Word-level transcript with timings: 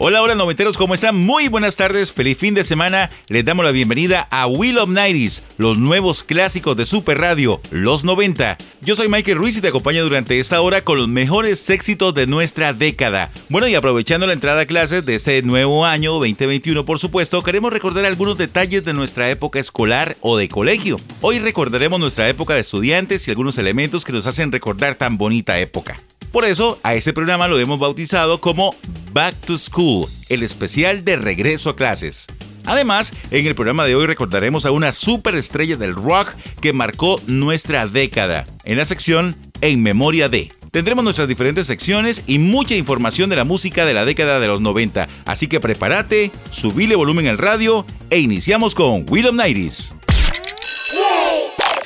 Hola, 0.00 0.22
hola 0.22 0.36
noventeros, 0.36 0.76
¿cómo 0.76 0.94
están? 0.94 1.16
Muy 1.16 1.48
buenas 1.48 1.74
tardes, 1.74 2.12
feliz 2.12 2.38
fin 2.38 2.54
de 2.54 2.62
semana. 2.62 3.10
Les 3.26 3.44
damos 3.44 3.64
la 3.64 3.72
bienvenida 3.72 4.28
a 4.30 4.46
Will 4.46 4.78
of 4.78 4.90
Nighties, 4.90 5.42
los 5.56 5.76
nuevos 5.76 6.22
clásicos 6.22 6.76
de 6.76 6.86
Super 6.86 7.18
Radio, 7.18 7.60
los 7.72 8.04
90. 8.04 8.56
Yo 8.80 8.94
soy 8.94 9.08
Michael 9.08 9.38
Ruiz 9.38 9.56
y 9.56 9.60
te 9.60 9.68
acompaño 9.68 10.04
durante 10.04 10.38
esta 10.38 10.60
hora 10.60 10.84
con 10.84 10.98
los 10.98 11.08
mejores 11.08 11.68
éxitos 11.68 12.14
de 12.14 12.28
nuestra 12.28 12.72
década. 12.72 13.32
Bueno, 13.48 13.66
y 13.66 13.74
aprovechando 13.74 14.28
la 14.28 14.34
entrada 14.34 14.60
a 14.60 14.66
clases 14.66 15.04
de 15.04 15.16
este 15.16 15.42
nuevo 15.42 15.84
año 15.84 16.12
2021, 16.12 16.84
por 16.84 17.00
supuesto, 17.00 17.42
queremos 17.42 17.72
recordar 17.72 18.04
algunos 18.04 18.38
detalles 18.38 18.84
de 18.84 18.94
nuestra 18.94 19.28
época 19.30 19.58
escolar 19.58 20.16
o 20.20 20.36
de 20.36 20.48
colegio. 20.48 21.00
Hoy 21.22 21.40
recordaremos 21.40 21.98
nuestra 21.98 22.28
época 22.28 22.54
de 22.54 22.60
estudiantes 22.60 23.26
y 23.26 23.32
algunos 23.32 23.58
elementos 23.58 24.04
que 24.04 24.12
nos 24.12 24.28
hacen 24.28 24.52
recordar 24.52 24.94
tan 24.94 25.18
bonita 25.18 25.58
época. 25.58 25.98
Por 26.32 26.44
eso 26.44 26.78
a 26.82 26.94
este 26.94 27.12
programa 27.12 27.48
lo 27.48 27.58
hemos 27.58 27.78
bautizado 27.78 28.40
como 28.40 28.74
Back 29.12 29.34
to 29.46 29.56
School, 29.56 30.08
el 30.28 30.42
especial 30.42 31.04
de 31.04 31.16
regreso 31.16 31.70
a 31.70 31.76
clases. 31.76 32.26
Además, 32.66 33.14
en 33.30 33.46
el 33.46 33.54
programa 33.54 33.86
de 33.86 33.94
hoy 33.94 34.06
recordaremos 34.06 34.66
a 34.66 34.70
una 34.70 34.92
superestrella 34.92 35.76
del 35.76 35.94
rock 35.94 36.34
que 36.60 36.74
marcó 36.74 37.18
nuestra 37.26 37.86
década, 37.86 38.46
en 38.64 38.76
la 38.76 38.84
sección 38.84 39.36
En 39.62 39.82
Memoria 39.82 40.28
de. 40.28 40.52
Tendremos 40.70 41.02
nuestras 41.02 41.28
diferentes 41.28 41.66
secciones 41.66 42.24
y 42.26 42.38
mucha 42.38 42.74
información 42.74 43.30
de 43.30 43.36
la 43.36 43.44
música 43.44 43.86
de 43.86 43.94
la 43.94 44.04
década 44.04 44.38
de 44.38 44.48
los 44.48 44.60
90, 44.60 45.08
así 45.24 45.48
que 45.48 45.60
prepárate, 45.60 46.30
subile 46.50 46.94
volumen 46.94 47.26
al 47.26 47.38
radio 47.38 47.86
e 48.10 48.18
iniciamos 48.18 48.74
con 48.74 49.06
Will 49.08 49.28
of 49.28 49.34
Nighties. 49.34 49.97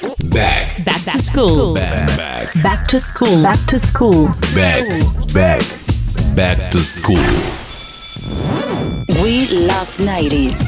Back. 0.02 0.84
Back 0.84 1.04
to 1.12 1.18
school. 1.18 1.74
Back. 1.74 2.16
Back. 2.16 2.62
Back 2.62 2.86
to 2.88 2.98
school. 2.98 3.42
Back 3.42 3.64
to 3.68 3.78
school. 3.78 4.26
Back. 4.52 4.88
Back. 5.32 5.62
Back 6.34 6.72
to 6.72 6.82
school. 6.82 7.16
We 9.22 9.46
love 9.66 9.96
90s. 9.98 10.58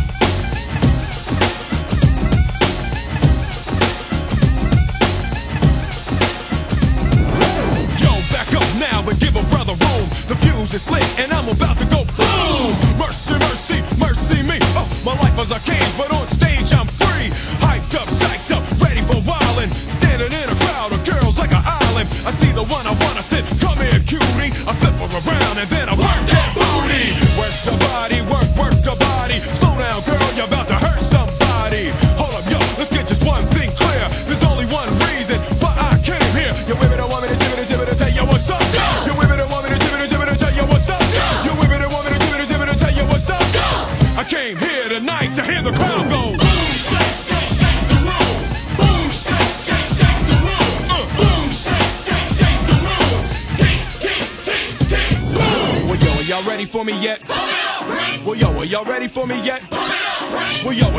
Yo, 7.98 8.10
back 8.30 8.54
up 8.54 8.62
now 8.78 9.08
and 9.08 9.19
give 9.19 9.34
a 9.34 9.42
brother 9.50 9.74
room. 9.74 10.06
The 10.30 10.36
fuse 10.42 10.74
is 10.74 10.88
lit 10.91 11.02
and 11.19 11.32
I'm 11.32 11.48
about 11.48 11.73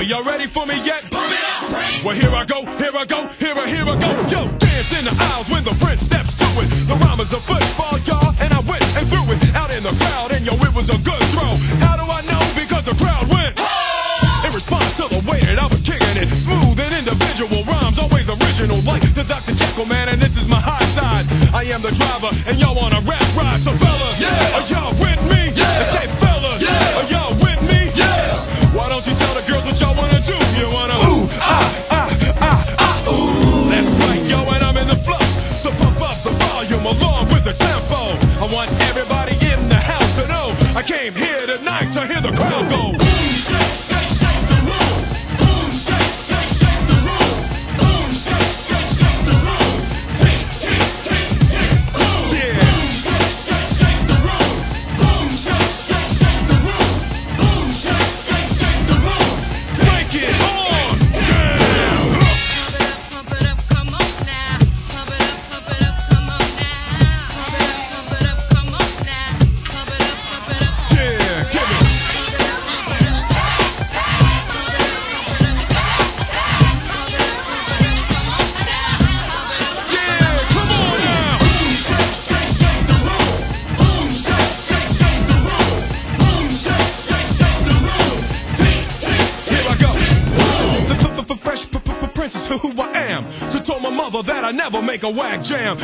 Y'all 0.08 0.24
ready 0.24 0.46
for 0.46 0.68
me? 0.68 0.76
Yeah. 0.86 0.95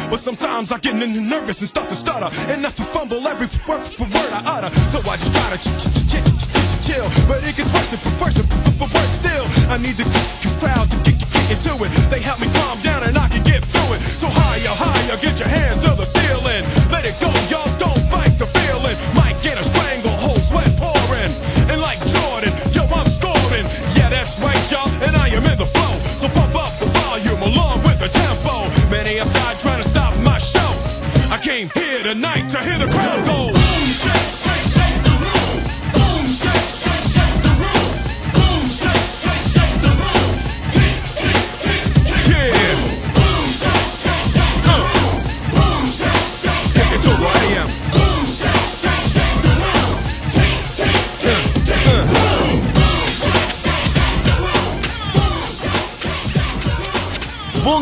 But 0.09 0.19
sometimes 0.19 0.71
I 0.71 0.79
get 0.79 0.95
nervous 0.95 1.61
and 1.61 1.69
start 1.69 1.89
to 1.89 1.95
stutter. 1.95 2.29
And 2.51 2.63
if 2.65 2.79
I 2.79 2.83
fumble 2.83 3.27
every 3.27 3.47
word 3.67 3.83
for 3.83 4.03
word 4.03 4.31
I 4.31 4.41
utter. 4.45 4.71
So 4.89 4.99
I 5.09 5.17
just 5.17 5.33
try 5.33 5.55
to 5.55 6.00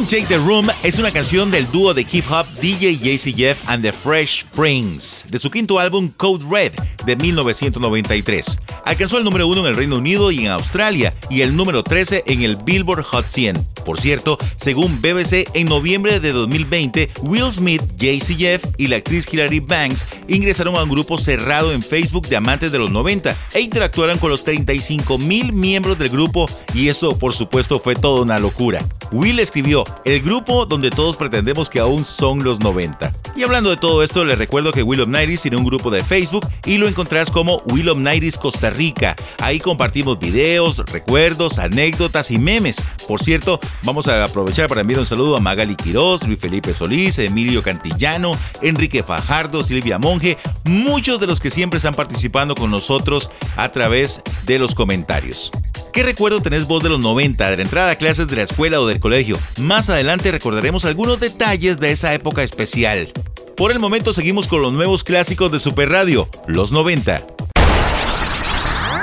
Take 0.09 0.25
the 0.25 0.37
Room 0.37 0.69
es 0.81 0.97
una 0.97 1.11
canción 1.11 1.51
del 1.51 1.69
dúo 1.69 1.93
de 1.93 2.03
hip 2.11 2.25
hop 2.31 2.47
DJ 2.59 2.97
JC 2.97 3.31
Jeff 3.35 3.61
and 3.67 3.83
the 3.83 3.91
Fresh 3.91 4.43
Prince, 4.55 5.23
de 5.29 5.37
su 5.37 5.51
quinto 5.51 5.77
álbum 5.77 6.09
Code 6.17 6.43
Red 6.49 6.71
de 7.05 7.15
1993. 7.15 8.59
Alcanzó 8.85 9.19
el 9.19 9.23
número 9.23 9.45
uno 9.45 9.61
en 9.61 9.67
el 9.67 9.75
Reino 9.75 9.97
Unido 9.97 10.31
y 10.31 10.39
en 10.39 10.47
Australia 10.47 11.13
y 11.29 11.41
el 11.41 11.55
número 11.55 11.83
13 11.83 12.23
en 12.25 12.41
el 12.41 12.55
Billboard 12.55 13.03
Hot 13.03 13.27
100. 13.27 13.67
Por 13.89 13.99
cierto, 13.99 14.37
según 14.55 15.01
BBC, 15.01 15.49
en 15.55 15.65
noviembre 15.65 16.19
de 16.19 16.31
2020, 16.31 17.09
Will 17.23 17.51
Smith, 17.51 17.81
JC 17.97 18.37
Jeff 18.37 18.63
y 18.77 18.85
la 18.85 18.97
actriz 18.97 19.27
Hilary 19.33 19.61
Banks 19.61 20.05
ingresaron 20.27 20.75
a 20.75 20.83
un 20.83 20.91
grupo 20.91 21.17
cerrado 21.17 21.73
en 21.73 21.81
Facebook 21.81 22.27
de 22.27 22.35
amantes 22.35 22.71
de 22.71 22.77
los 22.77 22.91
90 22.91 23.35
e 23.51 23.61
interactuaron 23.61 24.19
con 24.19 24.29
los 24.29 24.43
35 24.43 25.17
mil 25.17 25.53
miembros 25.53 25.97
del 25.97 26.09
grupo 26.09 26.47
y 26.75 26.87
eso 26.87 27.17
por 27.17 27.33
supuesto 27.33 27.79
fue 27.79 27.95
toda 27.95 28.21
una 28.21 28.37
locura. 28.37 28.85
Will 29.11 29.39
escribió, 29.39 29.83
el 30.05 30.21
grupo 30.21 30.67
donde 30.67 30.91
todos 30.91 31.17
pretendemos 31.17 31.67
que 31.67 31.79
aún 31.79 32.05
son 32.05 32.43
los 32.43 32.59
90. 32.59 33.11
Y 33.35 33.43
hablando 33.43 33.69
de 33.69 33.77
todo 33.77 34.03
esto, 34.03 34.23
les 34.23 34.37
recuerdo 34.37 34.71
que 34.71 34.83
Will 34.83 35.01
of 35.01 35.07
Nighties 35.07 35.41
tiene 35.41 35.57
un 35.57 35.65
grupo 35.65 35.89
de 35.89 36.03
Facebook 36.03 36.47
y 36.65 36.77
lo 36.77 36.87
encontrás 36.87 37.31
como 37.31 37.57
Will 37.65 37.89
of 37.89 37.97
Costa 38.39 38.69
Rica. 38.69 39.15
Ahí 39.39 39.59
compartimos 39.59 40.19
videos, 40.19 40.77
recuerdos, 40.91 41.57
anécdotas 41.57 42.29
y 42.31 42.37
memes. 42.37 42.83
Por 43.07 43.21
cierto, 43.21 43.59
vamos 43.83 44.07
a 44.07 44.23
aprovechar 44.23 44.67
para 44.67 44.81
enviar 44.81 44.99
un 44.99 45.05
saludo 45.05 45.35
a 45.35 45.39
Magali 45.39 45.75
Quiroz, 45.75 46.25
Luis 46.27 46.39
Felipe 46.39 46.73
Solís, 46.73 47.19
Emilio 47.19 47.63
Cantillano, 47.63 48.37
Enrique 48.61 49.03
Fajardo, 49.03 49.63
Silvia 49.63 49.97
Monge, 49.97 50.37
muchos 50.65 51.19
de 51.19 51.27
los 51.27 51.39
que 51.39 51.51
siempre 51.51 51.77
están 51.77 51.93
participando 51.93 52.55
con 52.55 52.71
nosotros 52.71 53.29
a 53.55 53.69
través 53.69 54.21
de 54.45 54.59
los 54.59 54.75
comentarios. 54.75 55.51
¿Qué 55.93 56.03
recuerdo 56.03 56.41
tenés 56.41 56.67
vos 56.67 56.83
de 56.83 56.89
los 56.89 56.99
90, 56.99 57.49
de 57.49 57.57
la 57.57 57.63
entrada 57.63 57.91
a 57.91 57.95
clases 57.95 58.27
de 58.27 58.35
la 58.35 58.43
escuela 58.43 58.79
o 58.79 58.87
del 58.87 58.99
colegio? 58.99 59.39
Más 59.57 59.89
adelante 59.89 60.31
recordaremos 60.31 60.85
algunos 60.85 61.19
detalles 61.19 61.79
de 61.79 61.91
esa 61.91 62.13
época 62.13 62.43
especial. 62.43 63.11
Por 63.57 63.71
el 63.71 63.79
momento 63.79 64.13
seguimos 64.13 64.47
con 64.47 64.61
los 64.61 64.71
nuevos 64.71 65.03
clásicos 65.03 65.51
de 65.51 65.59
Super 65.59 65.89
Radio, 65.89 66.29
los 66.47 66.71
90. 66.71 67.25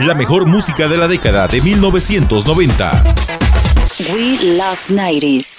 La 0.00 0.14
mejor 0.14 0.46
música 0.46 0.88
de 0.88 0.96
la 0.96 1.08
década 1.08 1.48
de 1.48 1.60
1990. 1.60 3.45
We 3.98 4.58
love 4.58 4.88
90s. 4.88 5.55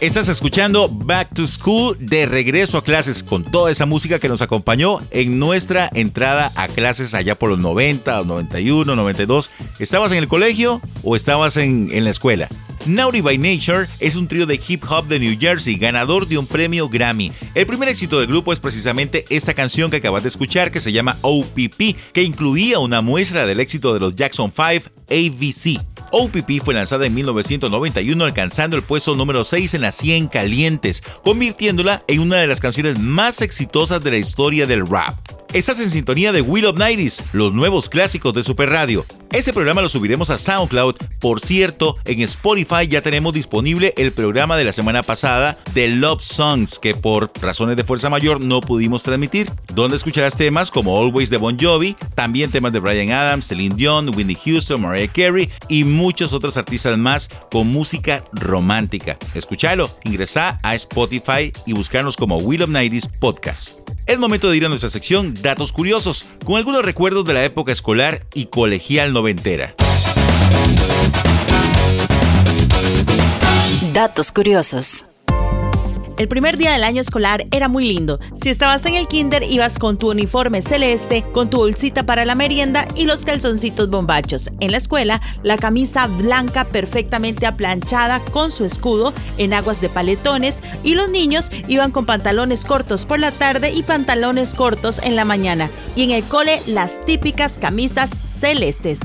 Estás 0.00 0.30
escuchando 0.30 0.88
Back 0.88 1.34
to 1.34 1.46
School 1.46 1.94
de 2.00 2.24
regreso 2.24 2.78
a 2.78 2.82
clases 2.82 3.22
con 3.22 3.44
toda 3.44 3.70
esa 3.70 3.84
música 3.84 4.18
que 4.18 4.30
nos 4.30 4.40
acompañó 4.40 4.98
en 5.10 5.38
nuestra 5.38 5.90
entrada 5.92 6.50
a 6.54 6.68
clases 6.68 7.12
allá 7.12 7.38
por 7.38 7.50
los 7.50 7.58
90, 7.58 8.24
91, 8.24 8.96
92. 8.96 9.50
¿Estabas 9.78 10.12
en 10.12 10.16
el 10.16 10.26
colegio 10.26 10.80
o 11.02 11.16
estabas 11.16 11.58
en, 11.58 11.90
la 12.02 12.08
escuela? 12.08 12.48
Naughty 12.86 13.20
by 13.20 13.36
Nature 13.36 13.88
es 13.98 14.16
un 14.16 14.26
trío 14.26 14.46
de 14.46 14.58
hip 14.66 14.84
hop 14.88 15.06
de 15.06 15.20
New 15.20 15.36
Jersey, 15.38 15.76
ganador 15.76 16.26
de 16.26 16.38
un 16.38 16.46
premio 16.46 16.88
Grammy. 16.88 17.30
El 17.54 17.66
primer 17.66 17.90
éxito 17.90 18.20
del 18.20 18.28
grupo 18.28 18.54
es 18.54 18.58
precisamente 18.58 19.26
esta 19.28 19.52
canción 19.52 19.90
que 19.90 19.98
acabas 19.98 20.22
de 20.22 20.30
escuchar, 20.30 20.70
que 20.70 20.80
se 20.80 20.92
llama 20.92 21.18
OPP, 21.20 21.94
que 22.14 22.22
incluía 22.22 22.78
una 22.78 23.02
muestra 23.02 23.44
del 23.44 23.60
éxito 23.60 23.92
de 23.92 24.00
los 24.00 24.14
Jackson 24.14 24.50
5 24.50 24.90
ABC. 25.10 25.89
OPP 26.12 26.62
fue 26.64 26.74
lanzada 26.74 27.06
en 27.06 27.14
1991 27.14 28.24
alcanzando 28.24 28.76
el 28.76 28.82
puesto 28.82 29.14
número 29.14 29.44
6 29.44 29.74
en 29.74 29.82
las 29.82 29.94
100 29.96 30.28
calientes, 30.28 31.02
convirtiéndola 31.22 32.02
en 32.06 32.20
una 32.20 32.36
de 32.36 32.46
las 32.46 32.60
canciones 32.60 32.98
más 32.98 33.42
exitosas 33.42 34.02
de 34.02 34.10
la 34.10 34.18
historia 34.18 34.66
del 34.66 34.86
rap. 34.86 35.16
Estás 35.52 35.80
en 35.80 35.90
sintonía 35.90 36.30
de 36.30 36.42
Will 36.42 36.66
of 36.66 36.78
Nighties, 36.78 37.24
los 37.32 37.52
nuevos 37.52 37.88
clásicos 37.88 38.32
de 38.34 38.44
Super 38.44 38.70
Radio. 38.70 39.04
Ese 39.32 39.52
programa 39.52 39.82
lo 39.82 39.88
subiremos 39.88 40.30
a 40.30 40.38
SoundCloud. 40.38 40.94
Por 41.18 41.40
cierto, 41.40 41.96
en 42.04 42.20
Spotify 42.20 42.86
ya 42.88 43.02
tenemos 43.02 43.32
disponible 43.32 43.92
el 43.96 44.12
programa 44.12 44.56
de 44.56 44.62
la 44.62 44.72
semana 44.72 45.02
pasada 45.02 45.58
de 45.74 45.88
Love 45.88 46.22
Songs, 46.22 46.78
que 46.78 46.94
por 46.94 47.32
razones 47.42 47.76
de 47.76 47.82
fuerza 47.82 48.08
mayor 48.08 48.40
no 48.40 48.60
pudimos 48.60 49.02
transmitir, 49.02 49.50
donde 49.74 49.96
escucharás 49.96 50.36
temas 50.36 50.70
como 50.70 50.96
Always 50.96 51.30
de 51.30 51.38
Bon 51.38 51.58
Jovi, 51.58 51.96
también 52.14 52.52
temas 52.52 52.72
de 52.72 52.78
Brian 52.78 53.10
Adams, 53.10 53.48
Celine 53.48 53.74
Dion, 53.74 54.08
Whitney 54.10 54.36
Houston, 54.44 54.80
Mariah 54.80 55.10
Carey 55.12 55.50
y 55.68 55.82
muchos 55.82 56.32
otros 56.32 56.56
artistas 56.58 56.96
más 56.96 57.28
con 57.50 57.66
música 57.66 58.22
romántica. 58.32 59.18
Escúchalo, 59.34 59.90
ingresa 60.04 60.60
a 60.62 60.76
Spotify 60.76 61.52
y 61.66 61.72
buscarnos 61.72 62.16
como 62.16 62.36
Will 62.36 62.62
of 62.62 62.70
Nighties 62.70 63.08
Podcast. 63.08 63.80
Es 64.06 64.18
momento 64.18 64.50
de 64.50 64.56
ir 64.56 64.66
a 64.66 64.68
nuestra 64.68 64.90
sección 64.90 65.34
Datos 65.42 65.72
Curiosos, 65.72 66.30
con 66.44 66.56
algunos 66.56 66.84
recuerdos 66.84 67.24
de 67.24 67.34
la 67.34 67.44
época 67.44 67.72
escolar 67.72 68.26
y 68.34 68.46
colegial 68.46 69.12
noventera. 69.12 69.74
Datos 73.92 74.32
curiosos. 74.32 75.04
El 76.20 76.28
primer 76.28 76.58
día 76.58 76.72
del 76.72 76.84
año 76.84 77.00
escolar 77.00 77.46
era 77.50 77.68
muy 77.68 77.86
lindo. 77.86 78.20
Si 78.34 78.50
estabas 78.50 78.84
en 78.84 78.94
el 78.94 79.08
kinder, 79.08 79.42
ibas 79.42 79.78
con 79.78 79.96
tu 79.96 80.10
uniforme 80.10 80.60
celeste, 80.60 81.24
con 81.32 81.48
tu 81.48 81.56
bolsita 81.56 82.04
para 82.04 82.26
la 82.26 82.34
merienda 82.34 82.84
y 82.94 83.06
los 83.06 83.24
calzoncitos 83.24 83.88
bombachos. 83.88 84.50
En 84.60 84.72
la 84.72 84.76
escuela, 84.76 85.22
la 85.42 85.56
camisa 85.56 86.08
blanca 86.08 86.66
perfectamente 86.66 87.46
aplanchada 87.46 88.20
con 88.32 88.50
su 88.50 88.66
escudo 88.66 89.14
en 89.38 89.54
aguas 89.54 89.80
de 89.80 89.88
paletones 89.88 90.62
y 90.84 90.92
los 90.92 91.08
niños 91.08 91.50
iban 91.68 91.90
con 91.90 92.04
pantalones 92.04 92.66
cortos 92.66 93.06
por 93.06 93.18
la 93.18 93.30
tarde 93.30 93.70
y 93.70 93.82
pantalones 93.82 94.52
cortos 94.52 95.00
en 95.02 95.16
la 95.16 95.24
mañana. 95.24 95.70
Y 95.96 96.02
en 96.02 96.10
el 96.10 96.24
cole, 96.24 96.60
las 96.66 97.02
típicas 97.06 97.58
camisas 97.58 98.10
celestes. 98.10 99.00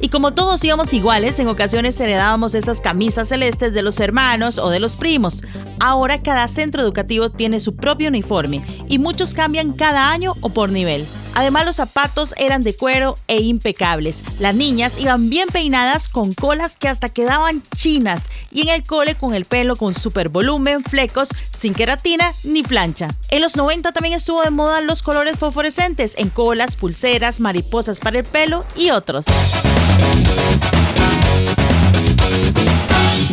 Y 0.00 0.10
como 0.10 0.32
todos 0.32 0.62
íbamos 0.64 0.92
iguales, 0.92 1.38
en 1.38 1.48
ocasiones 1.48 2.00
heredábamos 2.00 2.54
esas 2.54 2.80
camisas 2.80 3.28
celestes 3.28 3.72
de 3.72 3.82
los 3.82 3.98
hermanos 3.98 4.58
o 4.58 4.70
de 4.70 4.78
los 4.78 4.96
primos. 4.96 5.42
Ahora 5.80 6.22
cada 6.22 6.46
centro 6.48 6.82
educativo 6.82 7.30
tiene 7.30 7.58
su 7.60 7.74
propio 7.74 8.08
uniforme 8.08 8.62
y 8.88 8.98
muchos 8.98 9.34
cambian 9.34 9.72
cada 9.72 10.10
año 10.10 10.34
o 10.40 10.50
por 10.50 10.70
nivel. 10.70 11.06
Además 11.34 11.66
los 11.66 11.76
zapatos 11.76 12.34
eran 12.36 12.62
de 12.62 12.74
cuero 12.74 13.18
e 13.28 13.40
impecables. 13.40 14.24
Las 14.38 14.54
niñas 14.54 14.98
iban 14.98 15.30
bien 15.30 15.48
peinadas 15.48 16.08
con 16.08 16.32
colas 16.32 16.76
que 16.76 16.88
hasta 16.88 17.08
quedaban 17.08 17.62
chinas 17.76 18.24
y 18.50 18.62
en 18.62 18.68
el 18.68 18.84
cole 18.84 19.14
con 19.14 19.34
el 19.34 19.44
pelo 19.44 19.76
con 19.76 19.94
super 19.94 20.28
volumen, 20.28 20.82
flecos, 20.82 21.28
sin 21.50 21.74
queratina 21.74 22.32
ni 22.44 22.62
plancha. 22.62 23.08
En 23.28 23.42
los 23.42 23.56
90 23.56 23.92
también 23.92 24.14
estuvo 24.14 24.42
de 24.42 24.50
moda 24.50 24.80
los 24.80 25.02
colores 25.02 25.38
fosforescentes 25.38 26.14
en 26.18 26.30
colas, 26.30 26.76
pulseras, 26.76 27.40
mariposas 27.40 28.00
para 28.00 28.18
el 28.18 28.24
pelo 28.24 28.64
y 28.76 28.90
otros. 28.90 29.26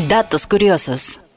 Datos 0.07 0.47
curiosos. 0.47 1.34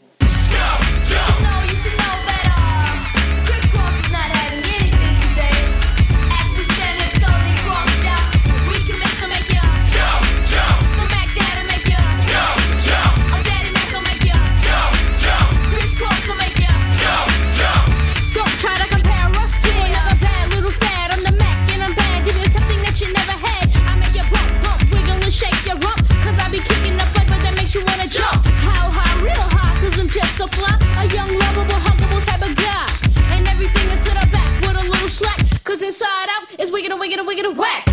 wiggle, 37.09 37.25
wiggle, 37.25 37.55
whack. 37.55 37.88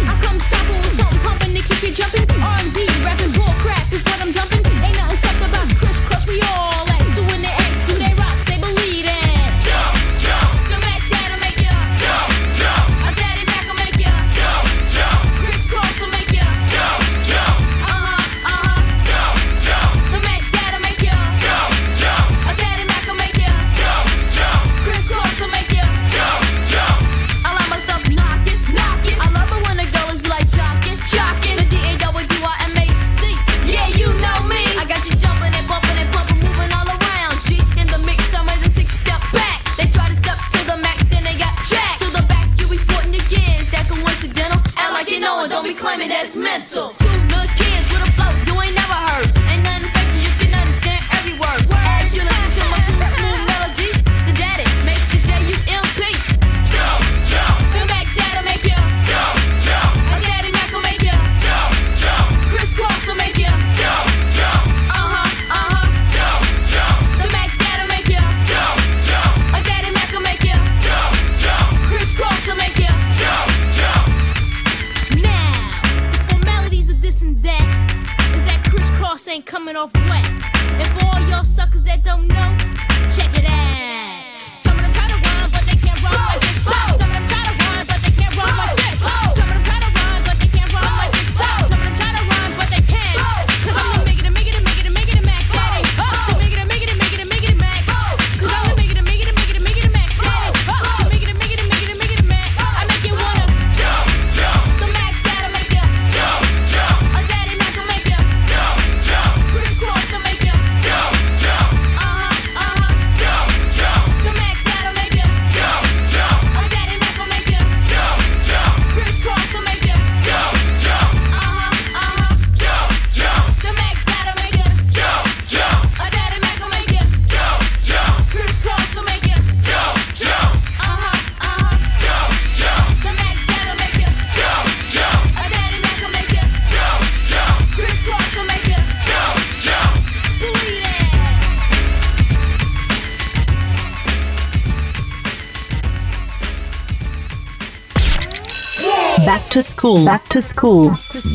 To 149.56 149.62
school. 149.62 150.04
Back 150.04 150.28
to 150.32 150.42
school. 150.42 150.92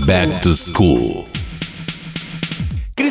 Back 0.06 0.42
to 0.42 0.54
School. 0.54 1.29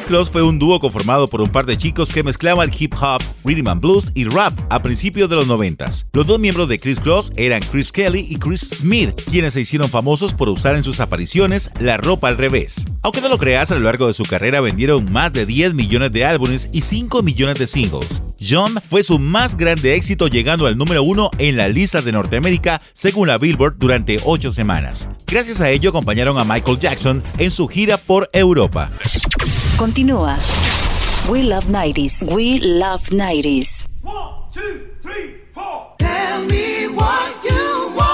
Cross 0.10 0.32
fue 0.32 0.42
un 0.42 0.58
dúo 0.58 0.80
conformado 0.80 1.28
por 1.28 1.40
un 1.40 1.52
par 1.52 1.68
de 1.68 1.78
chicos 1.78 2.12
que 2.12 2.24
mezclaban 2.24 2.72
hip 2.76 2.96
hop, 3.00 3.22
rhythm 3.46 3.68
and 3.68 3.80
blues 3.80 4.12
y 4.16 4.26
rap 4.26 4.52
a 4.72 4.82
principios 4.82 5.30
de 5.30 5.36
los 5.36 5.46
90. 5.46 5.88
Los 6.14 6.26
dos 6.26 6.40
miembros 6.40 6.68
de 6.68 6.80
Chris 6.80 7.00
Cross 7.00 7.32
eran 7.36 7.62
Chris 7.62 7.92
Kelly 7.92 8.26
y 8.28 8.38
Chris 8.38 8.62
Smith, 8.62 9.12
quienes 9.30 9.54
se 9.54 9.62
hicieron 9.62 9.88
famosos 9.88 10.34
por 10.34 10.50
usar 10.50 10.76
en 10.76 10.84
sus 10.84 11.00
apariciones 11.00 11.70
la 11.80 11.98
ropa 11.98 12.28
al 12.28 12.38
revés. 12.38 12.86
Aunque 13.04 13.22
no 13.22 13.30
lo 13.30 13.38
creas, 13.38 13.70
a 13.70 13.76
lo 13.76 13.82
largo 13.82 14.08
de 14.08 14.14
su 14.14 14.24
carrera 14.24 14.62
vendieron 14.62 15.12
más 15.12 15.32
de 15.32 15.46
10 15.46 15.76
millones 15.76 16.12
de 16.12 16.26
álbumes 16.26 16.72
y 16.74 16.82
5 16.82 17.22
millones 17.22 17.60
de 17.60 17.68
singles. 17.68 18.24
John 18.42 18.82
fue 18.90 19.04
su 19.04 19.20
más 19.20 19.58
grande 19.58 19.94
éxito 19.94 20.28
llegando 20.28 20.66
al 20.66 20.76
número 20.76 21.04
uno 21.04 21.30
en 21.38 21.56
la 21.56 21.70
lista 21.70 22.02
de 22.02 22.14
Norteamérica 22.14 22.82
según 22.94 23.28
la 23.28 23.38
Billboard 23.38 23.76
durante 23.78 24.20
8 24.24 24.54
semanas. 24.54 25.08
Gracias 25.28 25.62
a 25.62 25.70
ello 25.70 25.92
acompañaron 25.92 26.40
a 26.40 26.46
Michael 26.46 26.80
Jackson 26.80 27.22
en 27.38 27.52
su 27.52 27.68
gira 27.68 27.98
por 27.98 28.28
Europa. 28.34 28.90
Continúa. 29.80 30.36
We 31.32 31.42
love 31.48 31.72
90s. 31.72 32.36
We 32.36 32.60
love 32.60 33.16
90s. 33.16 33.88
Tell 35.98 36.44
me 36.44 36.88
what 36.92 37.32
you 37.48 37.96
want 37.96 38.09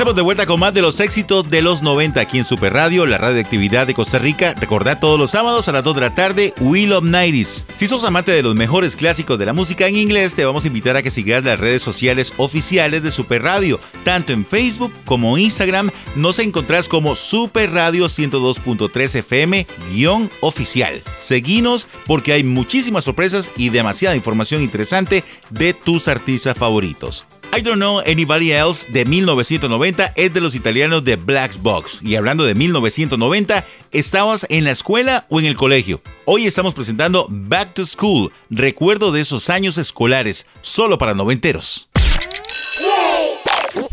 Estamos 0.00 0.16
de 0.16 0.22
vuelta 0.22 0.46
con 0.46 0.58
más 0.58 0.72
de 0.72 0.80
los 0.80 0.98
éxitos 0.98 1.50
de 1.50 1.60
los 1.60 1.82
90 1.82 2.22
aquí 2.22 2.38
en 2.38 2.46
Super 2.46 2.72
Radio, 2.72 3.04
la 3.04 3.18
radio 3.18 3.44
de 3.44 3.92
Costa 3.94 4.18
Rica. 4.18 4.54
Recordad 4.54 4.98
todos 4.98 5.18
los 5.18 5.32
sábados 5.32 5.68
a 5.68 5.72
las 5.72 5.84
2 5.84 5.94
de 5.94 6.00
la 6.00 6.14
tarde, 6.14 6.54
Wheel 6.58 6.94
of 6.94 7.04
90s. 7.04 7.64
Si 7.76 7.86
sos 7.86 8.04
amante 8.04 8.32
de 8.32 8.42
los 8.42 8.54
mejores 8.54 8.96
clásicos 8.96 9.38
de 9.38 9.44
la 9.44 9.52
música 9.52 9.88
en 9.88 9.96
inglés, 9.96 10.34
te 10.34 10.46
vamos 10.46 10.64
a 10.64 10.68
invitar 10.68 10.96
a 10.96 11.02
que 11.02 11.10
sigas 11.10 11.44
las 11.44 11.60
redes 11.60 11.82
sociales 11.82 12.32
oficiales 12.38 13.02
de 13.02 13.12
Super 13.12 13.42
Radio. 13.42 13.78
Tanto 14.02 14.32
en 14.32 14.46
Facebook 14.46 14.90
como 15.04 15.36
Instagram 15.36 15.90
nos 16.16 16.38
encontrás 16.38 16.88
como 16.88 17.14
Super 17.14 17.70
Radio 17.70 18.06
102.3 18.06 19.16
FM-oficial. 19.16 21.02
Seguinos 21.14 21.88
porque 22.06 22.32
hay 22.32 22.42
muchísimas 22.42 23.04
sorpresas 23.04 23.50
y 23.54 23.68
demasiada 23.68 24.16
información 24.16 24.62
interesante 24.62 25.24
de 25.50 25.74
tus 25.74 26.08
artistas 26.08 26.56
favoritos. 26.56 27.26
I 27.52 27.62
Don't 27.62 27.78
Know 27.78 27.98
Anybody 28.00 28.52
Else 28.52 28.90
de 28.92 29.04
1990 29.04 30.12
es 30.14 30.32
de 30.32 30.40
los 30.40 30.54
italianos 30.54 31.04
de 31.04 31.16
Black 31.16 31.60
Box. 31.60 32.00
Y 32.02 32.14
hablando 32.14 32.44
de 32.44 32.54
1990, 32.54 33.64
¿estabas 33.90 34.46
en 34.50 34.64
la 34.64 34.70
escuela 34.70 35.26
o 35.28 35.40
en 35.40 35.46
el 35.46 35.56
colegio? 35.56 36.00
Hoy 36.26 36.46
estamos 36.46 36.74
presentando 36.74 37.26
Back 37.28 37.74
to 37.74 37.84
School, 37.84 38.32
recuerdo 38.50 39.10
de 39.10 39.22
esos 39.22 39.50
años 39.50 39.78
escolares, 39.78 40.46
solo 40.62 40.96
para 40.96 41.14
noventeros. 41.14 41.88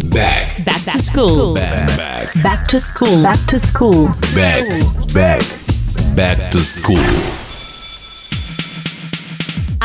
Back, 0.04 0.64
Back 0.64 0.92
to 0.92 1.00
school. 1.00 1.54
Back, 1.56 1.98
back, 1.98 2.44
Back 2.44 2.68
to 2.68 2.80
school. 2.80 3.24
Back 3.24 3.46
to 3.48 3.60
school. 3.60 4.10
back, 4.36 4.68
back, 5.14 5.42
back 6.16 6.52
to 6.52 6.64
school. 6.64 6.98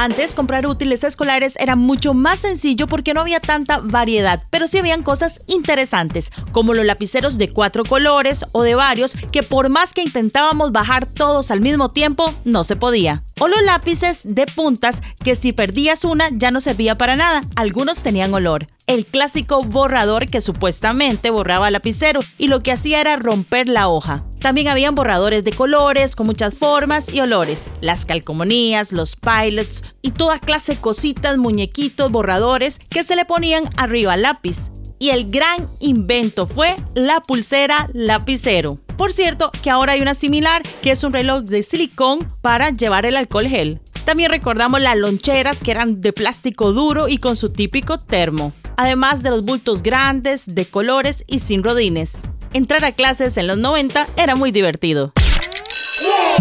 Antes 0.03 0.35
comprar 0.35 0.67
útiles 0.67 1.05
escolares 1.05 1.55
era 1.61 1.77
mucho 1.77 2.12
más 2.12 2.41
sencillo 2.41 2.88
porque 2.88 3.15
no 3.15 3.21
había 3.21 3.38
tanta 3.38 3.79
variedad, 3.79 4.43
pero 4.51 4.67
sí 4.67 4.79
habían 4.79 5.05
cosas 5.05 5.43
interesantes, 5.47 6.33
como 6.51 6.75
los 6.75 6.85
lapiceros 6.85 7.38
de 7.38 7.53
cuatro 7.53 7.85
colores 7.85 8.45
o 8.51 8.65
de 8.65 8.75
varios 8.75 9.15
que 9.31 9.45
por 9.45 9.69
más 9.69 9.95
que 9.95 10.03
intentábamos 10.03 10.73
bajar 10.73 11.07
todos 11.07 11.53
al 11.53 11.61
mismo 11.61 11.91
tiempo, 11.91 12.35
no 12.43 12.65
se 12.65 12.75
podía. 12.75 13.23
O 13.38 13.47
los 13.47 13.62
lápices 13.62 14.23
de 14.25 14.47
puntas 14.47 15.03
que 15.23 15.37
si 15.37 15.53
perdías 15.53 16.03
una 16.05 16.31
ya 16.33 16.51
no 16.51 16.61
servía 16.61 16.97
para 16.97 17.15
nada, 17.15 17.43
algunos 17.55 18.03
tenían 18.03 18.35
olor. 18.35 18.67
El 18.87 19.07
clásico 19.07 19.62
borrador 19.62 20.27
que 20.27 20.40
supuestamente 20.40 21.31
borraba 21.31 21.71
lapicero 21.71 22.21
y 22.37 22.49
lo 22.49 22.62
que 22.62 22.73
hacía 22.73 23.01
era 23.01 23.16
romper 23.16 23.68
la 23.68 23.88
hoja. 23.88 24.25
También 24.40 24.68
habían 24.68 24.97
borradores 24.97 25.45
de 25.45 25.53
colores 25.53 26.16
con 26.16 26.27
muchas 26.27 26.55
formas 26.55 27.12
y 27.12 27.21
olores, 27.21 27.71
las 27.81 28.05
calcomanías, 28.05 28.90
los 28.92 29.14
pilots 29.14 29.85
y 30.03 30.11
toda 30.11 30.40
clase 30.40 30.73
de 30.73 30.81
cositas, 30.81 31.38
muñequitos, 31.38 32.11
borradores 32.11 32.81
que 32.81 33.05
se 33.05 33.14
le 33.14 33.25
ponían 33.25 33.64
arriba 33.77 34.14
al 34.14 34.23
lápiz. 34.23 34.73
Y 34.99 35.11
el 35.11 35.31
gran 35.31 35.66
invento 35.81 36.47
fue 36.47 36.77
la 36.95 37.21
pulsera 37.21 37.88
lapicero. 37.92 38.79
Por 38.97 39.12
cierto, 39.12 39.51
que 39.62 39.71
ahora 39.71 39.92
hay 39.92 40.03
una 40.03 40.14
similar 40.14 40.62
que 40.83 40.90
es 40.90 41.03
un 41.05 41.12
reloj 41.12 41.42
de 41.45 41.62
silicón 41.62 42.18
para 42.40 42.71
llevar 42.71 43.07
el 43.07 43.16
alcohol 43.16 43.49
gel. 43.49 43.81
También 44.05 44.31
recordamos 44.31 44.81
las 44.81 44.97
loncheras 44.97 45.62
que 45.62 45.71
eran 45.71 46.01
de 46.01 46.12
plástico 46.12 46.73
duro 46.73 47.09
y 47.09 47.18
con 47.18 47.37
su 47.37 47.53
típico 47.53 48.01
termo, 48.01 48.53
además 48.76 49.22
de 49.22 49.30
los 49.30 49.44
bultos 49.44 49.82
grandes, 49.82 50.54
de 50.54 50.66
colores 50.66 51.24
y 51.26 51.38
sin 51.38 51.62
rodines. 51.62 52.22
Entrar 52.52 52.85
a 52.85 52.92
clases 52.92 53.37
en 53.37 53.46
los 53.46 53.58
90 53.58 54.06
era 54.16 54.37
muy 54.37 54.52
divertido. 54.52 55.12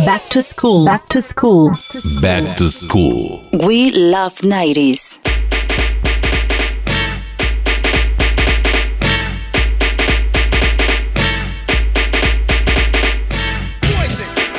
Back 0.06 0.30
to 0.30 0.42
school. 0.42 0.86
Back 0.86 1.08
to 1.10 1.22
school. 1.22 1.72
Back 2.22 2.58
to 2.58 2.70
school. 2.70 3.42
We 3.52 3.92
love 3.92 4.42
90s. 4.42 5.20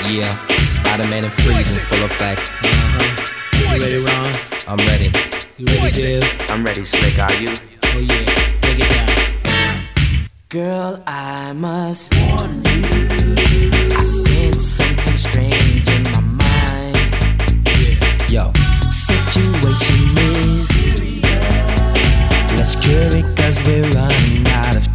Yeah, 0.09 0.31
Spider-Man 0.63 1.25
and 1.25 1.33
freezing 1.33 1.77
full 1.87 2.05
effect. 2.05 2.53
You 3.55 3.81
ready, 3.81 4.05
Ron? 4.05 4.33
I'm 4.69 4.79
ready. 4.87 5.32
You 5.63 5.69
ready, 5.77 5.93
Div? 5.93 6.25
I'm 6.49 6.65
ready, 6.65 6.85
Slick. 6.85 7.21
Are 7.21 7.33
you? 7.35 7.55
Oh 7.85 7.99
yeah, 8.01 8.61
break 8.63 8.81
it 8.81 8.89
down. 8.91 10.27
Girl, 10.49 11.01
I 11.07 11.53
must 11.53 12.13
warn 12.17 12.65
you. 12.65 12.83
I 13.97 14.03
sense 14.03 14.65
something 14.65 15.17
strange 15.17 15.89
in 15.89 16.03
my 16.11 16.19
mind. 16.19 16.97
Yeah. 17.79 18.51
Yo, 18.51 18.53
situation 18.91 20.19
is. 20.35 20.69
Let's 22.59 22.75
cure 22.75 23.15
it 23.15 23.37
cause 23.37 23.63
we're 23.65 23.89
running 23.91 24.49
out 24.49 24.75
of 24.75 24.92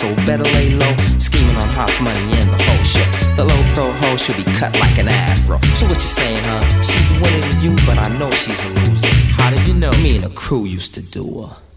so 0.00 0.14
better 0.24 0.44
lay 0.44 0.70
low. 0.70 0.94
Scheming 1.18 1.56
on 1.56 1.68
hot 1.68 1.92
money 2.00 2.24
and 2.40 2.48
the 2.50 2.60
whole 2.64 2.84
shit. 2.84 3.08
The 3.36 3.44
low 3.44 3.62
pro 3.74 3.92
hoe 3.92 4.16
should 4.16 4.36
be 4.36 4.44
cut 4.56 4.72
like 4.80 4.96
an 4.98 5.08
afro. 5.08 5.60
So 5.76 5.84
what 5.84 5.96
you 5.96 6.10
saying, 6.20 6.42
huh? 6.44 6.64
She's 6.80 7.10
winning 7.20 7.60
you, 7.60 7.76
but 7.84 7.98
I 7.98 8.08
know 8.18 8.30
she's 8.30 8.62
a 8.64 8.68
loser. 8.80 9.12
How 9.36 9.50
did 9.50 9.68
you 9.68 9.74
know? 9.74 9.92
Me 10.02 10.16
and 10.16 10.24
the 10.24 10.34
crew 10.34 10.64
used 10.64 10.94
to 10.94 11.02
do 11.02 11.24
her. 11.42 11.69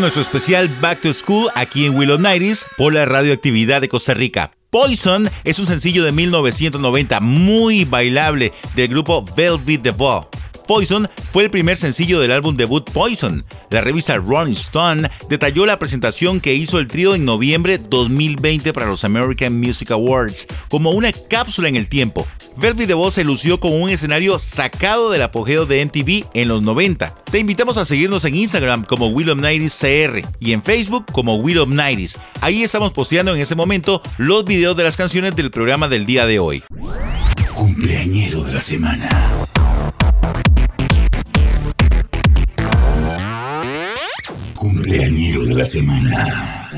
Nuestro 0.00 0.22
especial 0.22 0.68
Back 0.80 1.00
to 1.00 1.12
School 1.12 1.50
aquí 1.54 1.84
en 1.84 1.96
Willow 1.96 2.18
90s 2.18 2.66
por 2.76 2.92
la 2.92 3.04
radioactividad 3.04 3.80
de 3.80 3.88
Costa 3.88 4.14
Rica. 4.14 4.52
Poison 4.70 5.28
es 5.44 5.58
un 5.58 5.66
sencillo 5.66 6.04
de 6.04 6.12
1990 6.12 7.20
muy 7.20 7.84
bailable 7.84 8.52
del 8.74 8.88
grupo 8.88 9.24
Velvet 9.36 9.82
Devour. 9.82 10.28
Poison 10.72 11.06
fue 11.34 11.42
el 11.42 11.50
primer 11.50 11.76
sencillo 11.76 12.18
del 12.18 12.32
álbum 12.32 12.56
debut 12.56 12.88
Poison. 12.92 13.44
La 13.68 13.82
revista 13.82 14.16
Rolling 14.16 14.54
Stone 14.54 15.06
detalló 15.28 15.66
la 15.66 15.78
presentación 15.78 16.40
que 16.40 16.54
hizo 16.54 16.78
el 16.78 16.88
trío 16.88 17.14
en 17.14 17.26
noviembre 17.26 17.76
2020 17.76 18.72
para 18.72 18.86
los 18.86 19.04
American 19.04 19.60
Music 19.60 19.90
Awards 19.90 20.46
como 20.70 20.92
una 20.92 21.12
cápsula 21.12 21.68
en 21.68 21.76
el 21.76 21.90
tiempo. 21.90 22.26
Velvet 22.56 22.88
DeVos 22.88 23.12
se 23.12 23.22
lució 23.22 23.60
con 23.60 23.82
un 23.82 23.90
escenario 23.90 24.38
sacado 24.38 25.10
del 25.10 25.20
apogeo 25.20 25.66
de 25.66 25.84
MTV 25.84 26.24
en 26.32 26.48
los 26.48 26.62
90. 26.62 27.16
Te 27.30 27.38
invitamos 27.38 27.76
a 27.76 27.84
seguirnos 27.84 28.24
en 28.24 28.34
Instagram 28.34 28.84
como 28.84 29.08
Will 29.08 29.28
of 29.28 29.40
Nighties 29.40 29.78
CR 29.78 30.26
y 30.40 30.52
en 30.52 30.62
Facebook 30.62 31.04
como 31.12 31.36
Will 31.36 31.58
of 31.58 31.68
Nighties. 31.68 32.16
Ahí 32.40 32.62
estamos 32.62 32.92
posteando 32.92 33.34
en 33.34 33.42
ese 33.42 33.54
momento 33.54 34.00
los 34.16 34.46
videos 34.46 34.74
de 34.74 34.84
las 34.84 34.96
canciones 34.96 35.36
del 35.36 35.50
programa 35.50 35.88
del 35.88 36.06
día 36.06 36.24
de 36.24 36.38
hoy. 36.38 36.64
Cumpleañero 37.52 38.42
de 38.44 38.54
la 38.54 38.60
semana. 38.60 39.10
Cumpleañero 44.62 45.44
de 45.44 45.56
la 45.56 45.66
semana. 45.66 46.70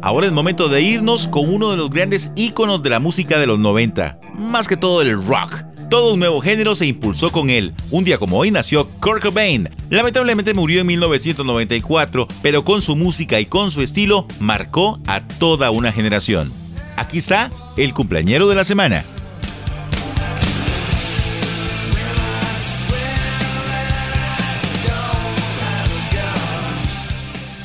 Ahora 0.00 0.26
es 0.26 0.32
momento 0.32 0.68
de 0.68 0.80
irnos 0.80 1.26
con 1.26 1.52
uno 1.52 1.72
de 1.72 1.76
los 1.76 1.90
grandes 1.90 2.30
íconos 2.36 2.84
de 2.84 2.90
la 2.90 3.00
música 3.00 3.40
de 3.40 3.48
los 3.48 3.58
90, 3.58 4.20
más 4.36 4.68
que 4.68 4.76
todo 4.76 5.02
el 5.02 5.20
rock. 5.26 5.64
Todo 5.90 6.14
un 6.14 6.20
nuevo 6.20 6.40
género 6.40 6.76
se 6.76 6.86
impulsó 6.86 7.32
con 7.32 7.50
él. 7.50 7.74
Un 7.90 8.04
día 8.04 8.18
como 8.18 8.38
hoy 8.38 8.52
nació 8.52 8.88
Kurt 9.00 9.24
Cobain. 9.24 9.68
Lamentablemente 9.90 10.54
murió 10.54 10.82
en 10.82 10.86
1994, 10.86 12.28
pero 12.42 12.64
con 12.64 12.80
su 12.80 12.94
música 12.94 13.40
y 13.40 13.46
con 13.46 13.72
su 13.72 13.82
estilo 13.82 14.28
marcó 14.38 15.00
a 15.08 15.26
toda 15.26 15.72
una 15.72 15.90
generación. 15.90 16.52
Aquí 16.94 17.18
está 17.18 17.50
el 17.76 17.92
cumpleañero 17.92 18.46
de 18.46 18.54
la 18.54 18.62
semana. 18.62 19.04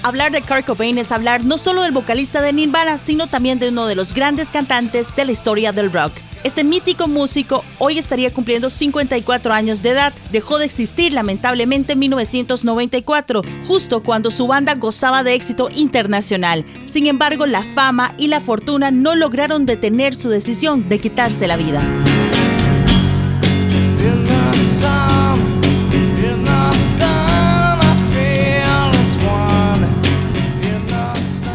Hablar 0.04 0.34
de 0.34 0.42
Kurt 0.42 0.66
Cobain 0.66 0.98
es 0.98 1.14
hablar 1.14 1.46
no 1.46 1.58
solo 1.58 1.82
del 1.82 1.94
vocalista 1.94 2.42
de 2.42 2.52
Nirvana, 2.52 2.98
sino 2.98 3.28
también 3.28 3.58
de 3.58 3.70
uno 3.70 3.88
de 3.88 3.96
los 3.96 4.14
grandes 4.14 4.52
cantantes 4.52 5.16
de 5.16 5.24
la 5.24 5.32
historia 5.32 5.72
del 5.72 5.94
rock. 5.94 6.12
Este 6.44 6.66
mítico 6.66 7.08
músico 7.08 7.64
hoy 7.80 7.98
estaría 7.98 8.34
cumpliendo 8.34 8.70
54 8.70 9.54
años 9.54 9.82
de 9.82 9.92
edad. 9.92 10.12
Dejó 10.34 10.58
de 10.58 10.66
existir 10.66 11.14
lamentablemente 11.14 11.94
en 11.94 12.00
1994, 12.00 13.44
justo 13.66 14.04
cuando 14.04 14.30
su 14.30 14.46
banda 14.46 14.76
gozaba 14.76 15.24
de 15.24 15.36
éxito 15.36 15.70
internacional. 15.74 16.66
Sin 16.84 17.08
embargo, 17.08 17.46
la 17.46 17.64
fama 17.64 18.14
y 18.18 18.28
la 18.28 18.42
fortuna 18.42 18.92
no 18.92 19.16
lograron 19.16 19.66
detener 19.66 20.14
su 20.14 20.28
decisión 20.28 20.90
de 20.90 21.00
quitarse 21.00 21.48
la 21.48 21.56
vida. 21.56 21.82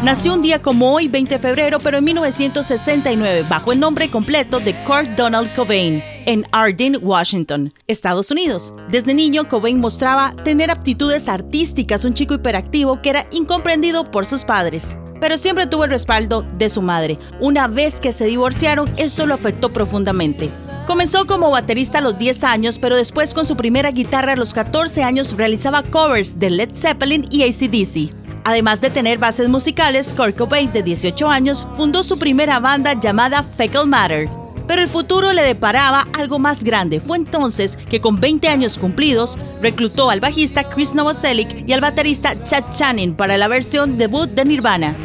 Nació 0.03 0.33
un 0.33 0.41
día 0.41 0.61
como 0.61 0.93
hoy, 0.93 1.09
20 1.09 1.35
de 1.35 1.39
febrero, 1.39 1.77
pero 1.79 1.97
en 1.97 2.05
1969, 2.05 3.45
bajo 3.49 3.73
el 3.73 3.81
nombre 3.81 4.09
completo 4.09 4.61
de 4.61 4.73
Kurt 4.85 5.09
Donald 5.17 5.53
Cobain, 5.53 6.01
en 6.25 6.45
Arden, 6.53 6.99
Washington, 7.01 7.73
Estados 7.85 8.31
Unidos. 8.31 8.73
Desde 8.87 9.13
niño, 9.13 9.49
Cobain 9.49 9.77
mostraba 9.77 10.33
tener 10.45 10.71
aptitudes 10.71 11.27
artísticas, 11.27 12.05
un 12.05 12.13
chico 12.13 12.33
hiperactivo 12.33 13.01
que 13.01 13.09
era 13.09 13.27
incomprendido 13.31 14.09
por 14.09 14.25
sus 14.25 14.45
padres. 14.45 14.95
Pero 15.19 15.37
siempre 15.37 15.67
tuvo 15.67 15.83
el 15.83 15.91
respaldo 15.91 16.43
de 16.43 16.69
su 16.69 16.81
madre. 16.81 17.19
Una 17.41 17.67
vez 17.67 17.99
que 17.99 18.13
se 18.13 18.23
divorciaron, 18.23 18.89
esto 18.95 19.25
lo 19.25 19.33
afectó 19.33 19.73
profundamente. 19.73 20.49
Comenzó 20.87 21.27
como 21.27 21.51
baterista 21.51 21.97
a 21.97 22.01
los 22.01 22.17
10 22.17 22.45
años, 22.45 22.79
pero 22.79 22.95
después 22.95 23.33
con 23.33 23.45
su 23.45 23.57
primera 23.57 23.91
guitarra 23.91 24.31
a 24.33 24.37
los 24.37 24.53
14 24.53 25.03
años 25.03 25.35
realizaba 25.35 25.83
covers 25.83 26.39
de 26.39 26.51
Led 26.51 26.69
Zeppelin 26.73 27.27
y 27.29 27.43
ACDC. 27.43 28.28
Además 28.49 28.81
de 28.81 28.89
tener 28.89 29.19
bases 29.19 29.47
musicales, 29.47 30.11
Kurt 30.15 30.35
Cobain, 30.35 30.73
de 30.73 30.81
18 30.81 31.29
años, 31.29 31.67
fundó 31.75 32.01
su 32.01 32.17
primera 32.17 32.59
banda 32.59 32.99
llamada 32.99 33.43
Fecal 33.43 33.85
Matter. 33.85 34.27
Pero 34.65 34.81
el 34.81 34.87
futuro 34.87 35.33
le 35.33 35.43
deparaba 35.43 36.07
algo 36.17 36.39
más 36.39 36.63
grande. 36.63 36.99
Fue 36.99 37.17
entonces 37.17 37.77
que 37.77 38.01
con 38.01 38.19
20 38.19 38.47
años 38.47 38.79
cumplidos, 38.79 39.37
reclutó 39.61 40.09
al 40.09 40.19
bajista 40.19 40.67
Chris 40.67 40.95
Novoselic 40.95 41.63
y 41.69 41.73
al 41.73 41.81
baterista 41.81 42.43
Chad 42.43 42.71
Channing 42.71 43.13
para 43.13 43.37
la 43.37 43.47
versión 43.47 43.99
debut 43.99 44.27
de 44.27 44.45
Nirvana. 44.45 44.95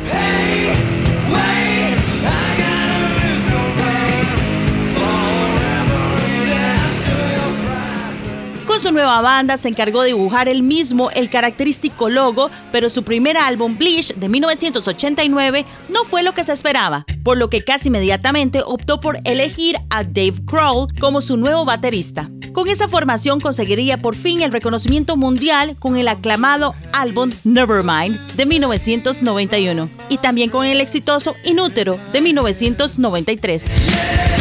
Su 8.84 8.92
nueva 8.92 9.22
banda 9.22 9.56
se 9.56 9.68
encargó 9.68 10.02
de 10.02 10.08
dibujar 10.08 10.46
él 10.46 10.62
mismo 10.62 11.10
el 11.12 11.30
característico 11.30 12.10
logo, 12.10 12.50
pero 12.70 12.90
su 12.90 13.02
primer 13.02 13.38
álbum, 13.38 13.78
Bleach, 13.78 14.12
de 14.12 14.28
1989, 14.28 15.64
no 15.88 16.04
fue 16.04 16.22
lo 16.22 16.34
que 16.34 16.44
se 16.44 16.52
esperaba, 16.52 17.06
por 17.22 17.38
lo 17.38 17.48
que 17.48 17.64
casi 17.64 17.88
inmediatamente 17.88 18.60
optó 18.62 19.00
por 19.00 19.16
elegir 19.24 19.76
a 19.88 20.04
Dave 20.04 20.34
Grohl 20.42 20.88
como 21.00 21.22
su 21.22 21.38
nuevo 21.38 21.64
baterista. 21.64 22.28
Con 22.52 22.68
esa 22.68 22.86
formación 22.86 23.40
conseguiría 23.40 24.02
por 24.02 24.16
fin 24.16 24.42
el 24.42 24.52
reconocimiento 24.52 25.16
mundial 25.16 25.76
con 25.78 25.96
el 25.96 26.06
aclamado 26.06 26.74
álbum 26.92 27.30
Nevermind 27.42 28.20
de 28.34 28.44
1991 28.44 29.88
y 30.10 30.18
también 30.18 30.50
con 30.50 30.66
el 30.66 30.82
exitoso 30.82 31.34
Inútero 31.42 31.98
de 32.12 32.20
1993. 32.20 34.33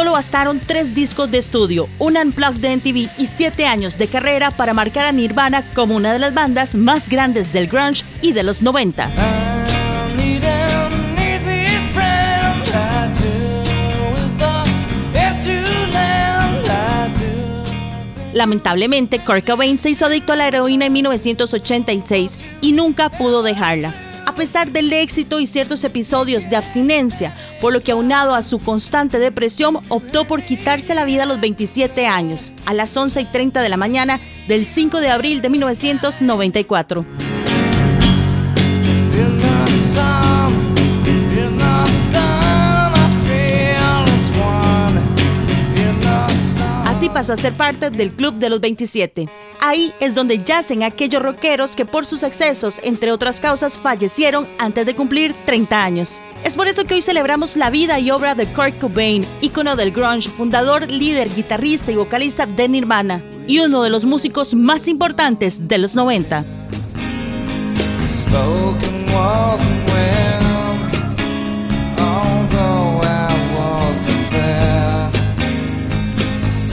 Solo 0.00 0.12
bastaron 0.12 0.58
tres 0.58 0.94
discos 0.94 1.30
de 1.30 1.36
estudio, 1.36 1.86
un 1.98 2.16
unplugged 2.16 2.60
de 2.60 2.74
MTV 2.74 3.10
y 3.18 3.26
siete 3.26 3.66
años 3.66 3.98
de 3.98 4.08
carrera 4.08 4.50
para 4.50 4.72
marcar 4.72 5.04
a 5.04 5.12
Nirvana 5.12 5.62
como 5.74 5.94
una 5.94 6.14
de 6.14 6.18
las 6.18 6.32
bandas 6.32 6.74
más 6.74 7.10
grandes 7.10 7.52
del 7.52 7.66
grunge 7.66 8.02
y 8.22 8.32
de 8.32 8.42
los 8.42 8.62
90. 8.62 9.08
I 9.08 10.16
need 10.16 10.42
an 10.42 11.18
easy 11.18 11.66
friend. 11.92 12.66
I 12.72 13.12
do 13.20 13.28
with 14.14 14.38
the 14.38 15.18
air 15.20 15.38
to 15.44 15.92
land. 15.92 16.66
I 16.66 17.12
do. 17.20 18.32
Lamentablemente, 18.32 19.18
Kurt 19.18 19.46
Cobain 19.46 19.78
se 19.78 19.90
hizo 19.90 20.06
adicto 20.06 20.32
a 20.32 20.36
la 20.36 20.48
heroína 20.48 20.86
en 20.86 20.94
1986 20.94 22.38
y 22.62 22.72
nunca 22.72 23.10
pudo 23.10 23.42
dejarla. 23.42 24.09
A 24.26 24.34
pesar 24.34 24.70
del 24.70 24.92
éxito 24.92 25.40
y 25.40 25.46
ciertos 25.46 25.84
episodios 25.84 26.48
de 26.48 26.56
abstinencia, 26.56 27.34
por 27.60 27.72
lo 27.72 27.82
que 27.82 27.92
aunado 27.92 28.34
a 28.34 28.42
su 28.42 28.58
constante 28.58 29.18
depresión, 29.18 29.80
optó 29.88 30.26
por 30.26 30.44
quitarse 30.44 30.94
la 30.94 31.04
vida 31.04 31.24
a 31.24 31.26
los 31.26 31.40
27 31.40 32.06
años, 32.06 32.52
a 32.66 32.74
las 32.74 32.96
11 32.96 33.20
y 33.20 33.24
30 33.26 33.62
de 33.62 33.68
la 33.68 33.76
mañana 33.76 34.20
del 34.48 34.66
5 34.66 35.00
de 35.00 35.10
abril 35.10 35.42
de 35.42 35.50
1994. 35.50 37.04
Pasó 47.10 47.32
a 47.32 47.36
ser 47.36 47.52
parte 47.54 47.90
del 47.90 48.12
Club 48.12 48.34
de 48.34 48.48
los 48.48 48.60
27. 48.60 49.28
Ahí 49.60 49.92
es 50.00 50.14
donde 50.14 50.38
yacen 50.38 50.82
aquellos 50.82 51.22
rockeros 51.22 51.76
que 51.76 51.84
por 51.84 52.06
sus 52.06 52.22
excesos, 52.22 52.80
entre 52.82 53.12
otras 53.12 53.40
causas, 53.40 53.78
fallecieron 53.78 54.48
antes 54.58 54.86
de 54.86 54.94
cumplir 54.94 55.34
30 55.44 55.82
años. 55.82 56.22
Es 56.44 56.56
por 56.56 56.68
eso 56.68 56.84
que 56.84 56.94
hoy 56.94 57.02
celebramos 57.02 57.56
la 57.56 57.70
vida 57.70 57.98
y 57.98 58.10
obra 58.10 58.34
de 58.34 58.52
Kurt 58.52 58.78
Cobain, 58.78 59.26
ícono 59.40 59.76
del 59.76 59.92
grunge, 59.92 60.30
fundador, 60.30 60.90
líder, 60.90 61.34
guitarrista 61.34 61.92
y 61.92 61.96
vocalista 61.96 62.46
de 62.46 62.68
Nirvana, 62.68 63.22
y 63.46 63.58
uno 63.58 63.82
de 63.82 63.90
los 63.90 64.04
músicos 64.04 64.54
más 64.54 64.88
importantes 64.88 65.68
de 65.68 65.78
los 65.78 65.94
90. 65.94 66.44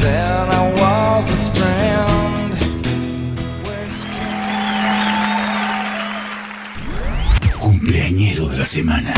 Said 0.07 0.47
I 0.59 0.63
was 0.79 1.29
his 1.29 1.49
friend. 1.57 2.53
Cumpleañero 7.59 8.47
de 8.47 8.57
la 8.57 8.65
semana. 8.65 9.13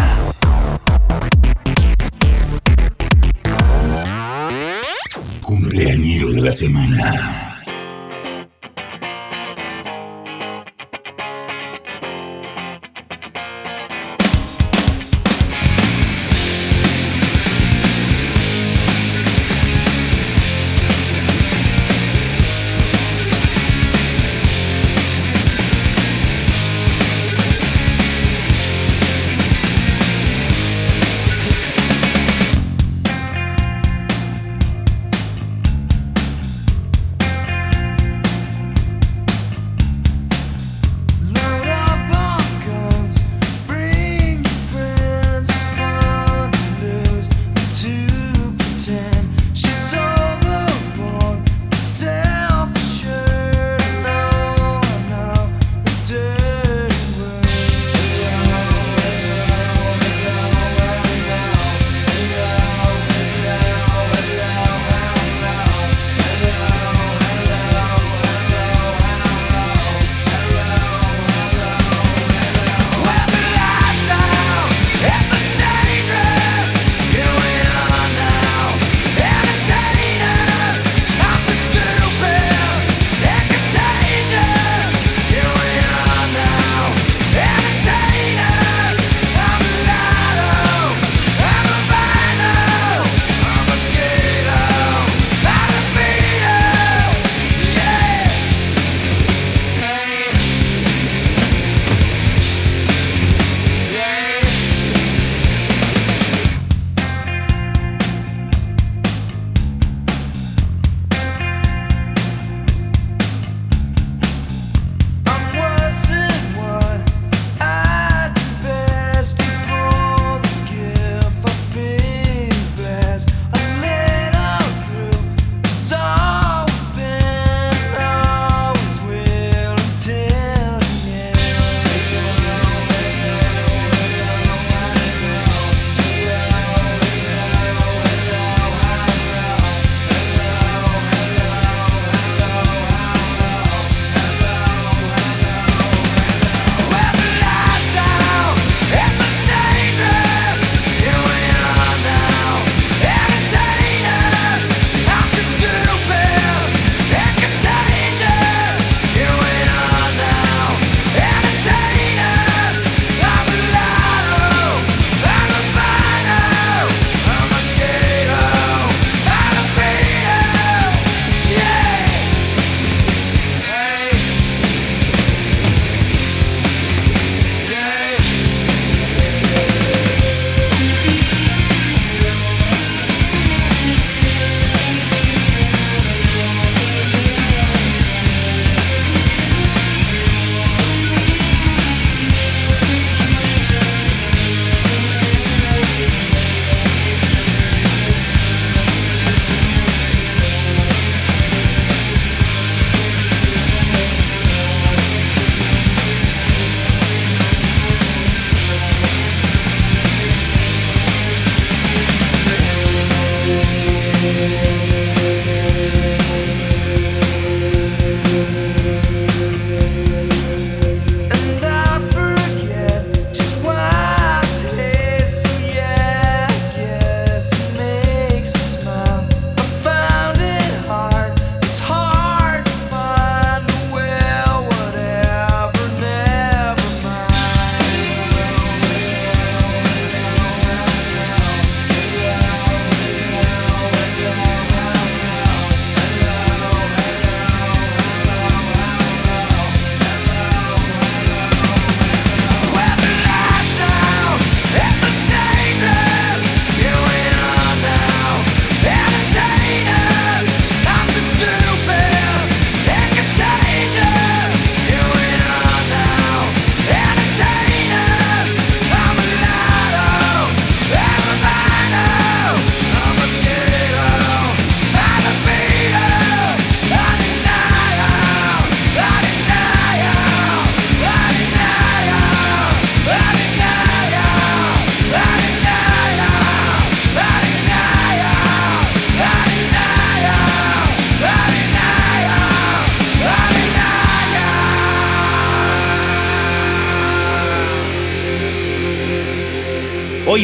Cumpleañero 5.42 6.32
de 6.32 6.42
la 6.42 6.52
semana. 6.52 7.49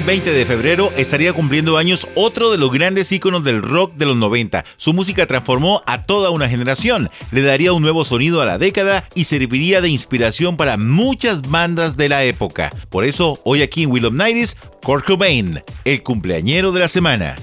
20 0.06 0.32
de 0.32 0.45
febrero 0.45 0.91
estaría 0.95 1.34
cumpliendo 1.34 1.78
años 1.78 2.08
otro 2.16 2.51
de 2.51 2.60
los 2.60 2.72
grandes 2.72 3.12
íconos 3.12 3.43
del 3.43 3.64
rock 3.64 3.95
de 3.95 4.06
los 4.06 4.16
90. 4.16 4.64
Su 4.78 4.93
música 4.93 5.26
transformó 5.26 5.82
a 5.88 6.03
toda 6.03 6.30
una 6.30 6.47
generación, 6.47 7.10
le 7.32 7.41
daría 7.41 7.74
un 7.74 7.82
nuevo 7.82 8.06
sonido 8.06 8.39
a 8.39 8.45
la 8.45 8.60
década 8.60 9.03
y 9.16 9.24
serviría 9.24 9.82
de 9.82 9.89
inspiración 9.89 10.58
para 10.58 10.78
muchas 10.78 11.41
bandas 11.41 11.97
de 11.97 12.10
la 12.10 12.24
época. 12.24 12.72
Por 12.89 13.03
eso, 13.03 13.39
hoy 13.45 13.64
aquí 13.64 13.84
en 13.84 13.91
Will 13.91 14.06
of 14.06 14.14
Nighties, 14.14 14.58
Kurt 14.84 15.06
Cobain, 15.06 15.64
el 15.86 16.03
cumpleañero 16.03 16.72
de 16.72 16.82
la 16.82 16.88
semana. 16.88 17.36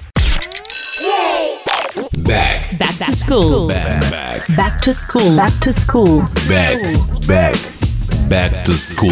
Back, 2.19 2.77
Back 2.79 3.05
to 3.05 3.11
school. 3.11 3.67
Back, 3.67 4.09
back, 4.09 4.55
Back 4.55 4.81
to 4.81 4.93
school. 4.93 5.35
Back 5.35 5.59
to 5.59 5.73
school. 5.73 6.21
back, 6.47 6.81
back, 7.27 7.55
back 8.29 8.63
to 8.63 8.77
school. 8.77 9.11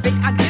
perfect. 0.00 0.16
I 0.24 0.41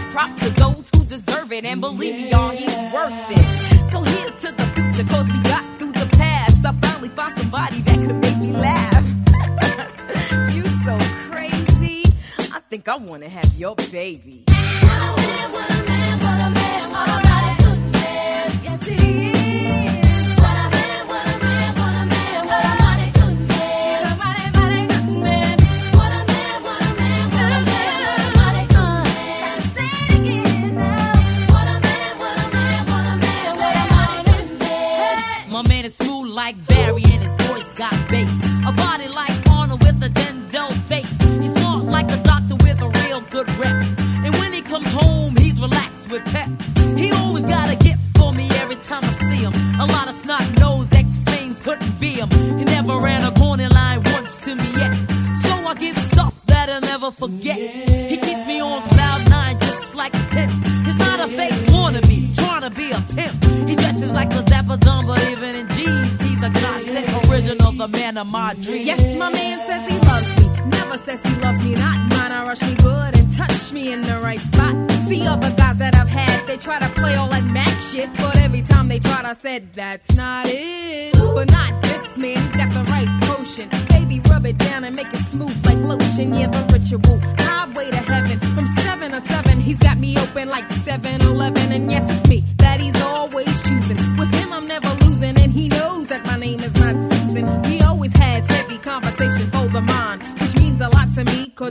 He 64.02 64.08
like 64.08 64.34
a 64.34 64.42
dapper 64.42 64.76
dumb, 64.78 65.06
but 65.06 65.22
even 65.28 65.54
in 65.54 65.68
jeans, 65.68 66.20
he's 66.22 66.42
a 66.42 66.50
classic 66.50 67.30
original, 67.30 67.70
the 67.70 67.86
man 67.86 68.18
of 68.18 68.28
my 68.32 68.52
dreams. 68.54 68.84
Yes, 68.84 69.16
my 69.16 69.30
man 69.30 69.58
says 69.60 69.88
he 69.88 69.96
loves 70.08 70.28
me. 70.40 70.70
Never 70.70 70.98
says 70.98 71.20
he 71.22 71.40
loves 71.40 71.62
me 71.64 71.74
not. 71.76 71.98
Mine, 72.10 72.32
I 72.32 72.44
rush 72.44 72.62
me 72.62 72.74
good 72.82 73.14
and 73.16 73.36
touch 73.36 73.72
me 73.72 73.92
in 73.92 74.00
the 74.02 74.18
right 74.18 74.40
spot. 74.40 74.74
See 75.06 75.24
other 75.24 75.50
guys 75.54 75.78
that 75.78 75.94
I've 75.94 76.08
had, 76.08 76.44
they 76.48 76.56
try 76.56 76.80
to 76.80 76.88
play 77.00 77.14
all 77.14 77.28
that 77.28 77.44
Mac 77.44 77.80
shit, 77.80 78.10
but 78.16 78.42
every 78.42 78.62
time 78.62 78.88
they 78.88 78.98
tried, 78.98 79.24
I 79.24 79.34
said 79.34 79.72
that's 79.72 80.16
not 80.16 80.46
it. 80.48 81.12
But 81.12 81.52
not 81.52 81.80
this 81.84 82.18
man, 82.18 82.38
he's 82.38 82.56
got 82.56 82.72
the 82.72 82.82
right 82.90 83.08
potion. 83.22 83.68
Baby, 83.90 84.20
rub 84.30 84.44
it 84.46 84.58
down 84.58 84.82
and 84.82 84.96
make 84.96 85.14
it 85.14 85.24
smooth 85.30 85.54
like 85.64 85.78
lotion. 85.78 86.34
Yeah, 86.34 86.48
the 86.48 86.62
ritual. 86.72 87.20
Highway 87.38 87.90
to 87.90 87.96
heaven 87.98 88.40
from 88.52 88.66
seven 88.82 89.12
to 89.12 89.20
seven. 89.20 89.60
He's 89.60 89.78
got 89.78 89.96
me 89.96 90.18
open 90.18 90.48
like 90.48 90.66
7-Eleven, 90.68 91.70
and 91.70 91.88
yes, 91.88 92.04
it's 92.10 92.28
me 92.28 92.42
that 92.58 92.80
he's 92.80 93.00
always 93.02 93.61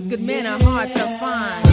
good 0.10 0.22
men 0.22 0.46
are 0.46 0.60
hard 0.64 0.90
to 0.90 1.18
find. 1.20 1.71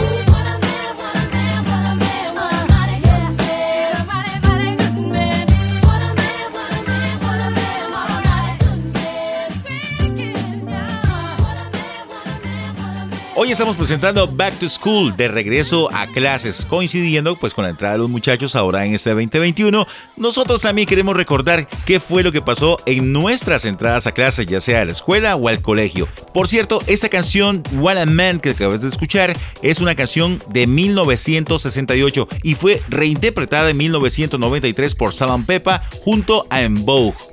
Hoy 13.49 13.53
estamos 13.53 13.77
presentando 13.77 14.27
Back 14.27 14.59
to 14.59 14.69
School, 14.69 15.17
de 15.17 15.27
regreso 15.27 15.89
a 15.91 16.05
clases, 16.05 16.67
coincidiendo 16.67 17.35
pues 17.35 17.55
con 17.55 17.63
la 17.63 17.71
entrada 17.71 17.93
de 17.93 17.97
los 17.97 18.07
muchachos 18.07 18.55
ahora 18.55 18.85
en 18.85 18.93
este 18.93 19.09
2021. 19.09 19.87
Nosotros 20.17 20.61
también 20.61 20.87
queremos 20.87 21.17
recordar 21.17 21.67
qué 21.83 21.99
fue 21.99 22.21
lo 22.21 22.31
que 22.31 22.43
pasó 22.43 22.77
en 22.85 23.11
nuestras 23.11 23.65
entradas 23.65 24.05
a 24.05 24.11
clases, 24.11 24.45
ya 24.45 24.61
sea 24.61 24.81
a 24.81 24.85
la 24.85 24.91
escuela 24.91 25.35
o 25.35 25.47
al 25.47 25.63
colegio. 25.63 26.07
Por 26.31 26.47
cierto, 26.47 26.83
esta 26.85 27.09
canción 27.09 27.63
What 27.73 27.97
a 27.97 28.05
Man 28.05 28.39
que 28.39 28.51
acabas 28.51 28.81
de 28.81 28.89
escuchar 28.89 29.35
es 29.63 29.79
una 29.79 29.95
canción 29.95 30.37
de 30.51 30.67
1968 30.67 32.27
y 32.43 32.53
fue 32.53 32.79
reinterpretada 32.87 33.71
en 33.71 33.77
1993 33.77 34.93
por 34.93 35.11
Salam 35.11 35.43
Pepa 35.47 35.81
junto 36.03 36.45
a 36.51 36.61
En. 36.61 36.85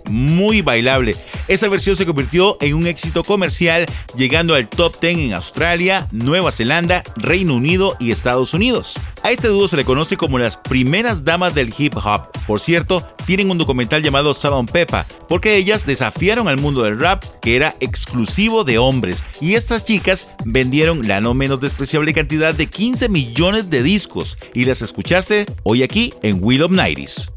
Muy 0.08 0.62
bailable. 0.62 1.14
Esa 1.46 1.68
versión 1.68 1.94
se 1.94 2.06
convirtió 2.06 2.56
en 2.62 2.72
un 2.74 2.86
éxito 2.86 3.22
comercial, 3.22 3.84
llegando 4.16 4.54
al 4.54 4.68
top 4.68 4.98
10 4.98 5.18
en 5.18 5.32
Australia, 5.34 6.05
Nueva 6.10 6.52
Zelanda, 6.52 7.02
Reino 7.16 7.54
Unido 7.54 7.96
y 7.98 8.10
Estados 8.10 8.54
Unidos. 8.54 8.98
A 9.22 9.30
este 9.30 9.48
dúo 9.48 9.68
se 9.68 9.76
le 9.76 9.84
conoce 9.84 10.16
como 10.16 10.38
las 10.38 10.56
primeras 10.56 11.24
damas 11.24 11.54
del 11.54 11.74
hip 11.76 11.96
hop. 11.96 12.28
Por 12.46 12.60
cierto, 12.60 13.06
tienen 13.26 13.50
un 13.50 13.58
documental 13.58 14.02
llamado 14.02 14.34
Salon 14.34 14.66
Peppa, 14.66 15.04
porque 15.28 15.56
ellas 15.56 15.86
desafiaron 15.86 16.48
al 16.48 16.58
mundo 16.58 16.82
del 16.82 16.98
rap 16.98 17.24
que 17.42 17.56
era 17.56 17.74
exclusivo 17.80 18.64
de 18.64 18.78
hombres, 18.78 19.22
y 19.40 19.54
estas 19.54 19.84
chicas 19.84 20.30
vendieron 20.44 21.06
la 21.06 21.20
no 21.20 21.34
menos 21.34 21.60
despreciable 21.60 22.14
cantidad 22.14 22.54
de 22.54 22.68
15 22.68 23.08
millones 23.08 23.70
de 23.70 23.82
discos, 23.82 24.38
y 24.54 24.64
las 24.64 24.82
escuchaste 24.82 25.46
hoy 25.64 25.82
aquí 25.82 26.14
en 26.22 26.38
Will 26.40 26.62
of 26.62 26.70
Nighties. 26.70 27.30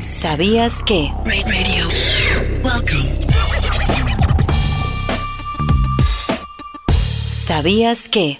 ¿Sabías 0.00 0.82
que? 0.84 1.10
Radio. 1.24 1.88
Welcome. 2.62 3.31
¿Sabías 7.42 8.08
que? 8.08 8.38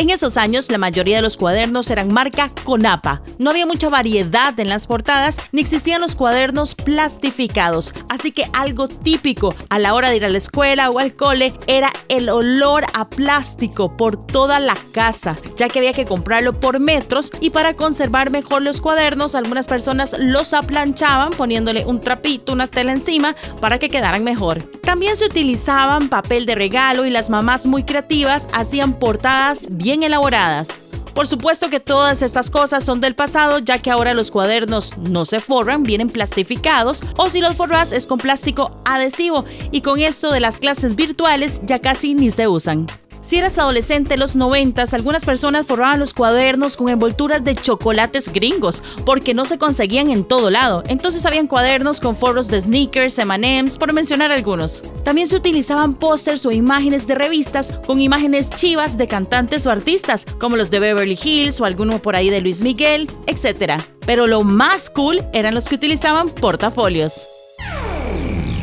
En 0.00 0.08
esos 0.08 0.38
años, 0.38 0.70
la 0.70 0.78
mayoría 0.78 1.16
de 1.16 1.22
los 1.22 1.36
cuadernos 1.36 1.90
eran 1.90 2.10
marca 2.10 2.50
Conapa. 2.64 3.20
No 3.38 3.50
había 3.50 3.66
mucha 3.66 3.90
variedad 3.90 4.58
en 4.58 4.70
las 4.70 4.86
portadas, 4.86 5.42
ni 5.52 5.60
existían 5.60 6.00
los 6.00 6.16
cuadernos 6.16 6.74
plastificados. 6.74 7.92
Así 8.08 8.32
que 8.32 8.44
algo 8.54 8.88
típico 8.88 9.54
a 9.68 9.78
la 9.78 9.92
hora 9.92 10.08
de 10.08 10.16
ir 10.16 10.24
a 10.24 10.30
la 10.30 10.38
escuela 10.38 10.88
o 10.88 11.00
al 11.00 11.14
cole 11.16 11.52
era 11.66 11.92
el 12.08 12.30
olor 12.30 12.84
a 12.94 13.10
plástico 13.10 13.94
por 13.98 14.16
toda 14.16 14.58
la 14.58 14.74
casa, 14.92 15.36
ya 15.54 15.68
que 15.68 15.80
había 15.80 15.92
que 15.92 16.06
comprarlo 16.06 16.58
por 16.58 16.80
metros 16.80 17.30
y 17.38 17.50
para 17.50 17.74
conservar 17.74 18.30
mejor 18.30 18.62
los 18.62 18.80
cuadernos, 18.80 19.34
algunas 19.34 19.68
personas 19.68 20.16
los 20.18 20.54
aplanchaban 20.54 21.32
poniéndole 21.32 21.84
un 21.84 22.00
trapito, 22.00 22.54
una 22.54 22.68
tela 22.68 22.92
encima 22.92 23.36
para 23.60 23.78
que 23.78 23.90
quedaran 23.90 24.24
mejor. 24.24 24.62
También 24.80 25.16
se 25.16 25.26
utilizaban 25.26 26.08
papel 26.08 26.46
de 26.46 26.54
regalo 26.54 27.04
y 27.04 27.10
las 27.10 27.28
mamás 27.28 27.66
muy 27.66 27.84
creativas 27.84 28.48
hacían 28.54 28.98
portadas 28.98 29.66
bien 29.70 29.89
elaboradas. 30.02 30.80
Por 31.14 31.26
supuesto 31.26 31.68
que 31.70 31.80
todas 31.80 32.22
estas 32.22 32.50
cosas 32.50 32.84
son 32.84 33.00
del 33.00 33.14
pasado, 33.14 33.58
ya 33.58 33.78
que 33.78 33.90
ahora 33.90 34.14
los 34.14 34.30
cuadernos 34.30 34.96
no 34.96 35.24
se 35.24 35.40
forran, 35.40 35.82
vienen 35.82 36.08
plastificados, 36.08 37.02
o 37.16 37.28
si 37.28 37.40
los 37.40 37.56
forras 37.56 37.92
es 37.92 38.06
con 38.06 38.18
plástico 38.18 38.70
adhesivo, 38.84 39.44
y 39.72 39.80
con 39.82 39.98
esto 39.98 40.32
de 40.32 40.40
las 40.40 40.58
clases 40.58 40.94
virtuales 40.94 41.60
ya 41.64 41.80
casi 41.80 42.14
ni 42.14 42.30
se 42.30 42.46
usan. 42.46 42.86
Si 43.22 43.36
eras 43.36 43.58
adolescente 43.58 44.14
en 44.14 44.20
los 44.20 44.34
90, 44.34 44.84
algunas 44.92 45.26
personas 45.26 45.66
forraban 45.66 46.00
los 46.00 46.14
cuadernos 46.14 46.76
con 46.78 46.88
envolturas 46.88 47.44
de 47.44 47.54
chocolates 47.54 48.32
gringos, 48.32 48.82
porque 49.04 49.34
no 49.34 49.44
se 49.44 49.58
conseguían 49.58 50.10
en 50.10 50.24
todo 50.24 50.50
lado. 50.50 50.82
Entonces 50.88 51.26
habían 51.26 51.46
cuadernos 51.46 52.00
con 52.00 52.16
forros 52.16 52.48
de 52.48 52.62
sneakers, 52.62 53.18
M&M's, 53.18 53.76
por 53.76 53.92
mencionar 53.92 54.32
algunos. 54.32 54.82
También 55.04 55.26
se 55.26 55.36
utilizaban 55.36 55.94
pósters 55.94 56.46
o 56.46 56.50
imágenes 56.50 57.06
de 57.06 57.14
revistas 57.14 57.72
con 57.86 58.00
imágenes 58.00 58.50
chivas 58.50 58.96
de 58.96 59.06
cantantes 59.06 59.66
o 59.66 59.70
artistas, 59.70 60.24
como 60.38 60.56
los 60.56 60.70
de 60.70 60.80
Beverly 60.80 61.18
Hills 61.22 61.60
o 61.60 61.66
alguno 61.66 62.00
por 62.00 62.16
ahí 62.16 62.30
de 62.30 62.40
Luis 62.40 62.62
Miguel, 62.62 63.10
etc. 63.26 63.82
Pero 64.06 64.26
lo 64.26 64.44
más 64.44 64.88
cool 64.88 65.22
eran 65.34 65.54
los 65.54 65.68
que 65.68 65.74
utilizaban 65.74 66.30
portafolios. 66.30 67.26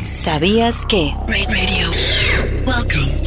¿Sabías 0.04 0.86
que? 0.88 1.14
Radio. 1.28 1.92
Welcome. 2.66 3.27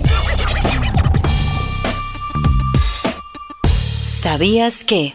¿Sabías 4.21 4.85
que? 4.85 5.15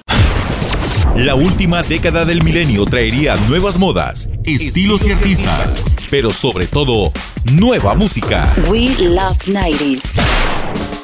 La 1.15 1.35
última 1.35 1.83
década 1.83 2.25
del 2.25 2.41
milenio 2.41 2.85
traería 2.85 3.35
nuevas 3.47 3.77
modas, 3.77 4.27
estilos 4.45 5.05
y 5.05 5.11
artistas, 5.11 5.95
pero 6.09 6.33
sobre 6.33 6.65
todo, 6.65 7.11
nueva 7.53 7.93
música. 7.93 8.51
We 8.67 8.87
love 8.97 9.37
90s. 9.45 10.94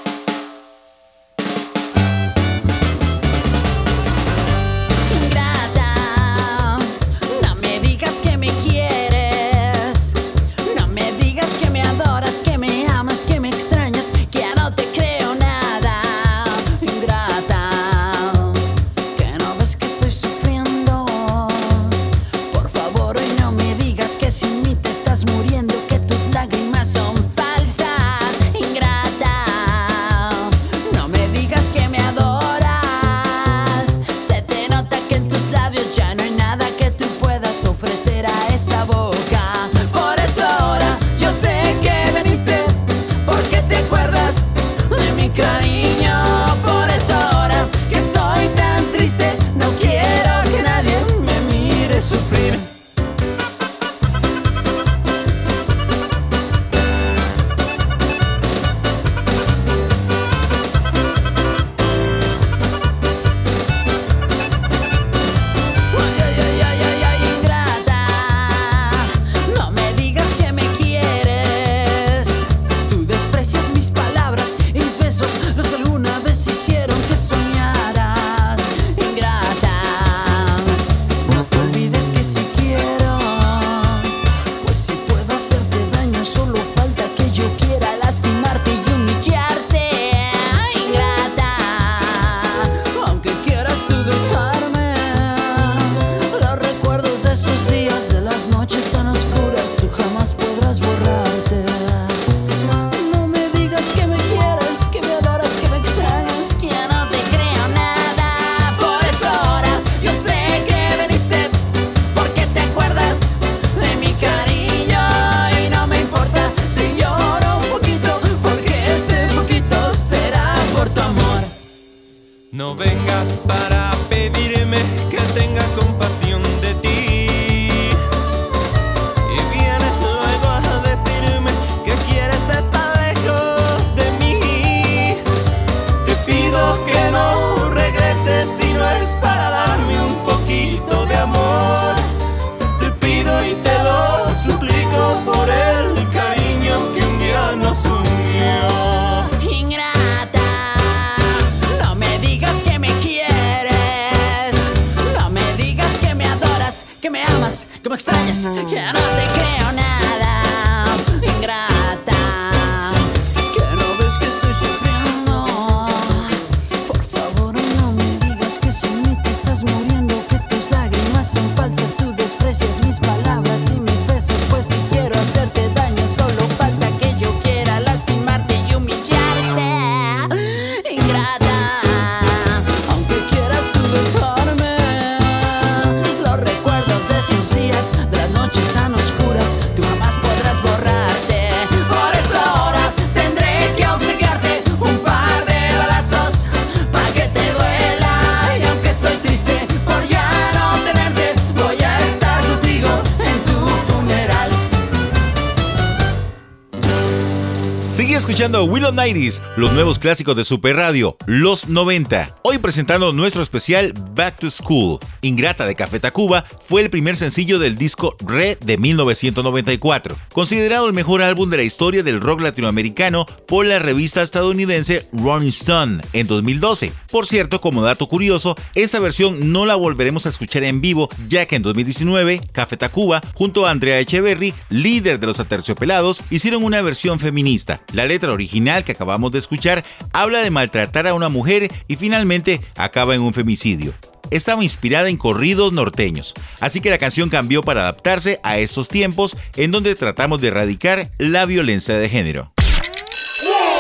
Sigue 207.92 208.16
escuchando 208.16 208.64
Willow 208.64 208.94
90s, 208.94 209.42
los 209.58 209.74
nuevos 209.74 210.00
clásicos 210.00 210.34
de 210.38 210.46
Super 210.46 210.78
Radio, 210.78 211.18
los 211.26 211.68
90. 211.68 212.38
Hoy 212.44 212.58
presentando 212.58 213.12
nuestro 213.12 213.44
especial 213.44 213.94
Back 214.16 214.40
to 214.40 214.50
School. 214.50 214.98
Ingrata 215.20 215.66
de 215.66 215.76
Café 215.76 216.00
Tacuba 216.00 216.46
fue 216.66 216.82
el 216.82 216.90
primer 216.90 217.18
sencillo 217.18 217.60
del 217.60 217.78
disco 217.78 218.16
Re 218.26 218.58
de 218.62 218.78
1994, 218.78 220.16
considerado 220.32 220.88
el 220.88 220.94
mejor 220.94 221.22
álbum 221.22 221.50
de 221.50 221.58
la 221.58 221.64
historia 221.64 222.02
del 222.02 222.22
rock 222.22 222.40
latinoamericano 222.40 223.26
por 223.46 223.66
la 223.66 223.78
revista 223.80 224.22
estadounidense 224.22 225.06
Rolling 225.12 225.50
Stone 225.50 226.02
en 226.14 226.28
2012. 226.28 226.94
Por 227.12 227.28
cierto, 227.28 227.60
como 227.60 227.84
dato 227.84 228.08
curioso, 228.08 228.56
esta 228.74 229.02
versión 229.02 229.52
no 229.52 229.66
la 229.66 229.76
volveremos 229.76 230.26
a 230.26 230.30
escuchar 230.30 230.64
en 230.64 230.80
vivo, 230.80 231.10
ya 231.28 231.46
que 231.46 231.58
en 231.58 231.62
2019 231.64 232.42
Café 232.54 232.78
Tacuba, 232.78 233.22
junto 233.34 233.68
a 233.68 233.72
Andrea 233.72 234.00
Echeverry, 234.00 234.54
líder 234.70 235.20
de 235.20 235.28
los 235.28 235.42
Aterciopelados, 235.42 236.24
hicieron 236.30 236.64
una 236.64 236.82
versión 236.82 237.20
feminista. 237.20 237.81
La 237.94 238.06
letra 238.06 238.32
original 238.32 238.84
que 238.84 238.94
acabamos 238.94 239.32
de 239.32 239.40
escuchar, 239.40 239.84
habla 240.14 240.40
de 240.40 240.50
maltratar 240.50 241.08
a 241.08 241.14
una 241.14 241.30
mujer 241.30 241.72
y 241.88 241.96
finalmente 241.96 242.62
acaba 242.76 243.16
en 243.16 243.22
un 243.22 243.34
femicidio. 243.34 243.94
Estaba 244.30 244.64
inspirada 244.64 245.10
en 245.10 245.18
corridos 245.18 245.74
norteños, 245.74 246.34
así 246.62 246.80
que 246.80 246.90
la 246.90 246.98
canción 246.98 247.30
cambió 247.30 247.64
para 247.64 247.82
adaptarse 247.82 248.40
a 248.44 248.58
estos 248.60 248.88
tiempos 248.88 249.36
en 249.58 249.72
donde 249.72 249.94
tratamos 249.96 250.40
de 250.40 250.48
erradicar 250.48 251.12
la 251.18 251.46
violencia 251.46 251.96
de 251.96 252.08
género. 252.08 252.54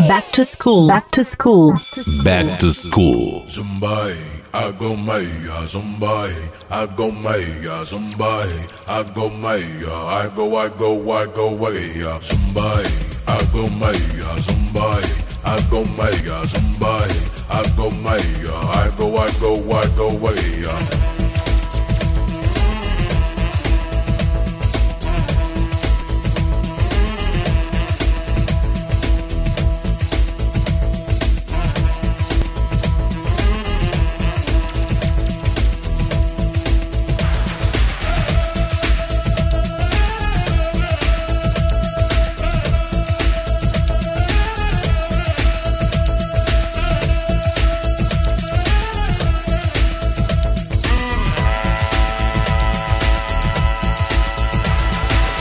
Back 0.07 0.31
to 0.31 0.43
school. 0.43 0.87
Back 0.87 1.11
to 1.11 1.23
school. 1.23 1.73
Back 2.23 2.59
to 2.59 2.73
school. 2.73 3.45
Zumbai, 3.47 4.11
I 4.11 4.15
go 4.15 4.40
I 4.53 4.69
go 4.73 4.97
maya 4.97 5.65
agomaya 5.65 6.35
I 6.69 6.85
agomaya 6.85 7.85
zumbai 7.87 8.51
agomaya 8.85 9.95
i 10.11 10.29
go 10.35 10.57
i 10.57 10.67
go 10.67 11.11
i 11.13 11.25
go 11.27 11.47
I 11.47 11.55
waya 11.55 12.09
uh, 12.09 12.19
zumbai 12.19 12.85
agomaya 13.27 14.29
zumbai 14.43 15.07
agomaya 15.43 16.43
zumbai 16.51 17.15
agomaya 17.47 18.55
i 18.75 18.91
go 18.97 19.15
i 19.15 19.31
go 19.39 19.55
i 19.71 19.87
go 19.95 20.07
waya 20.19 20.75
uh. 20.75 21.30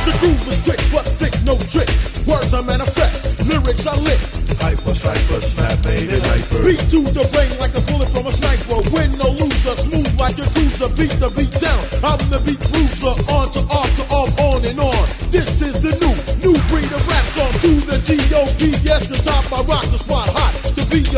The 0.01 0.17
groove 0.17 0.49
is 0.49 0.57
quick, 0.65 0.81
but 0.89 1.05
thick, 1.05 1.37
no 1.45 1.61
trick. 1.61 1.89
Words 2.25 2.57
are 2.57 2.65
manifest, 2.65 3.45
lyrics 3.45 3.85
are 3.87 4.01
lit. 4.01 4.17
Hyper, 4.57 4.97
sniper, 4.97 5.41
snap, 5.45 5.77
made 5.85 6.09
it 6.09 6.25
hyper. 6.25 6.65
Beat 6.65 6.81
to 6.89 7.05
the 7.05 7.25
brain 7.37 7.53
like 7.61 7.77
a 7.77 7.85
bullet 7.85 8.09
from 8.09 8.25
a 8.25 8.33
sniper. 8.33 8.81
Win 8.97 9.13
no 9.21 9.29
loser, 9.37 9.77
smooth 9.77 10.09
like 10.17 10.41
a 10.41 10.47
cruiser. 10.57 10.89
Beat 10.97 11.13
the 11.21 11.29
beat 11.37 11.53
down. 11.61 11.83
I'm 12.01 12.21
the 12.33 12.41
beat 12.41 12.61
bruiser. 12.73 13.13
On 13.29 13.47
to 13.53 13.61
off 13.69 13.91
to 14.01 14.05
off, 14.09 14.33
on 14.41 14.65
and 14.65 14.81
on. 14.81 15.05
This 15.29 15.61
is 15.61 15.85
the 15.85 15.93
new, 16.01 16.17
new 16.49 16.57
breed 16.73 16.89
of 16.89 17.03
rap 17.05 17.27
song. 17.37 17.53
To 17.61 17.71
the 17.85 17.97
G.O.D. 18.01 18.81
Yes, 18.81 19.05
the 19.05 19.21
top, 19.21 19.45
I 19.53 19.61
rock 19.69 19.85
the 19.93 20.01
spot 20.01 20.29
hot. 20.33 20.60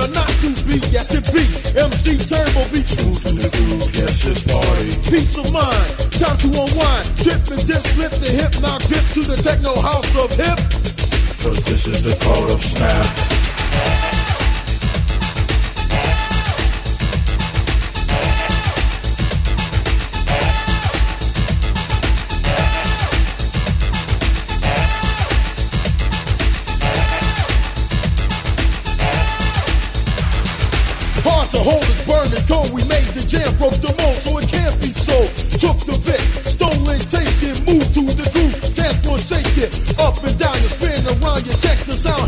Or 0.02 0.08
not 0.08 0.26
to 0.42 0.50
be, 0.66 0.82
yes 0.90 1.14
it 1.14 1.22
be. 1.30 1.46
MC 1.78 2.18
Turbo 2.18 2.66
beat 2.74 2.90
smooth 2.90 3.22
to 3.22 3.34
the 3.38 3.50
groove, 3.54 3.86
yes 3.94 4.26
it's 4.26 4.42
party. 4.42 4.90
Peace 5.06 5.38
of 5.38 5.46
mind, 5.52 5.90
time 6.18 6.36
to 6.42 6.48
unwind. 6.50 7.06
Trip 7.22 7.38
and 7.54 7.62
dip, 7.62 7.86
slip 7.94 8.10
the 8.18 8.30
hip, 8.34 8.50
now 8.58 8.78
dip 8.90 9.04
to 9.14 9.22
the 9.22 9.38
techno 9.38 9.78
house 9.80 10.10
of 10.18 10.34
hip. 10.34 10.58
Cause 11.38 11.62
this 11.66 11.86
is 11.86 12.02
the 12.02 12.18
code 12.18 12.50
of 12.50 12.60
snap. 12.60 13.41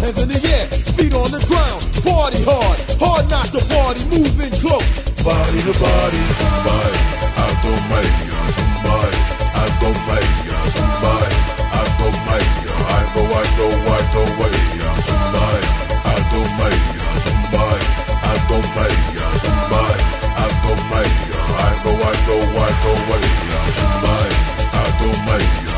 Hands 0.04 0.20
in 0.22 0.28
the 0.28 0.36
air, 0.36 0.66
feet 1.00 1.14
on 1.16 1.30
the 1.32 1.40
ground, 1.48 1.80
party 2.04 2.40
hard, 2.44 2.76
hard 3.00 3.24
not 3.32 3.48
to 3.48 3.60
party, 3.72 4.04
moving 4.12 4.52
close. 4.60 4.84
Body 5.24 5.60
to 5.64 5.72
body, 5.80 6.20
somebody, 6.36 7.00
I 7.40 7.48
go 7.64 7.72
maya, 7.88 8.12
somebody, 8.52 9.20
I 9.56 9.66
go 9.80 9.88
maya, 10.04 10.56
somebody, 10.76 11.36
I 11.72 11.84
go 11.96 12.08
maya, 12.28 12.52
I 12.84 13.02
go, 13.16 13.22
I 13.24 13.44
go, 13.56 13.66
I 13.72 14.02
go 14.12 14.22
maya, 14.36 14.88
somebody, 15.08 15.64
I 16.04 16.20
go 16.28 16.40
maya, 16.60 16.84
somebody, 17.24 17.88
I 18.20 18.36
go 18.44 18.56
maya, 18.76 19.24
somebody, 19.40 20.04
I 20.36 20.48
go 20.60 20.72
maya, 20.92 21.16
I 21.56 21.72
go, 21.80 21.92
I 21.96 22.16
go, 22.28 22.36
I 22.44 22.72
go 22.84 22.92
maya, 23.08 23.32
somebody, 23.72 24.36
I 24.68 24.86
go 25.00 25.08
maya, 25.24 25.48
somebody, 25.48 25.73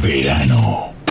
Verano. 0.00 1.01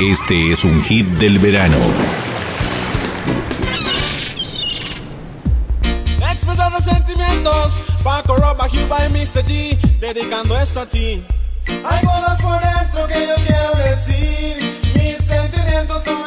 Este 0.00 0.50
es 0.50 0.64
un 0.64 0.82
hit 0.82 1.06
del 1.06 1.38
verano. 1.38 1.76
Expresando 6.28 6.80
sentimientos, 6.80 7.74
Paco 8.02 8.36
Roba, 8.36 8.68
Cuba 8.68 9.06
y 9.06 9.10
Mr. 9.10 9.44
G, 9.46 9.78
dedicando 10.00 10.58
esto 10.58 10.80
a 10.80 10.86
ti. 10.86 11.22
Hay 11.84 12.04
cosas 12.04 12.42
por 12.42 12.60
dentro 12.60 13.06
que 13.06 13.26
yo 13.28 13.34
quiero 13.46 13.88
decir, 13.88 14.56
mis 14.96 15.18
sentimientos 15.18 16.04
no 16.06 16.21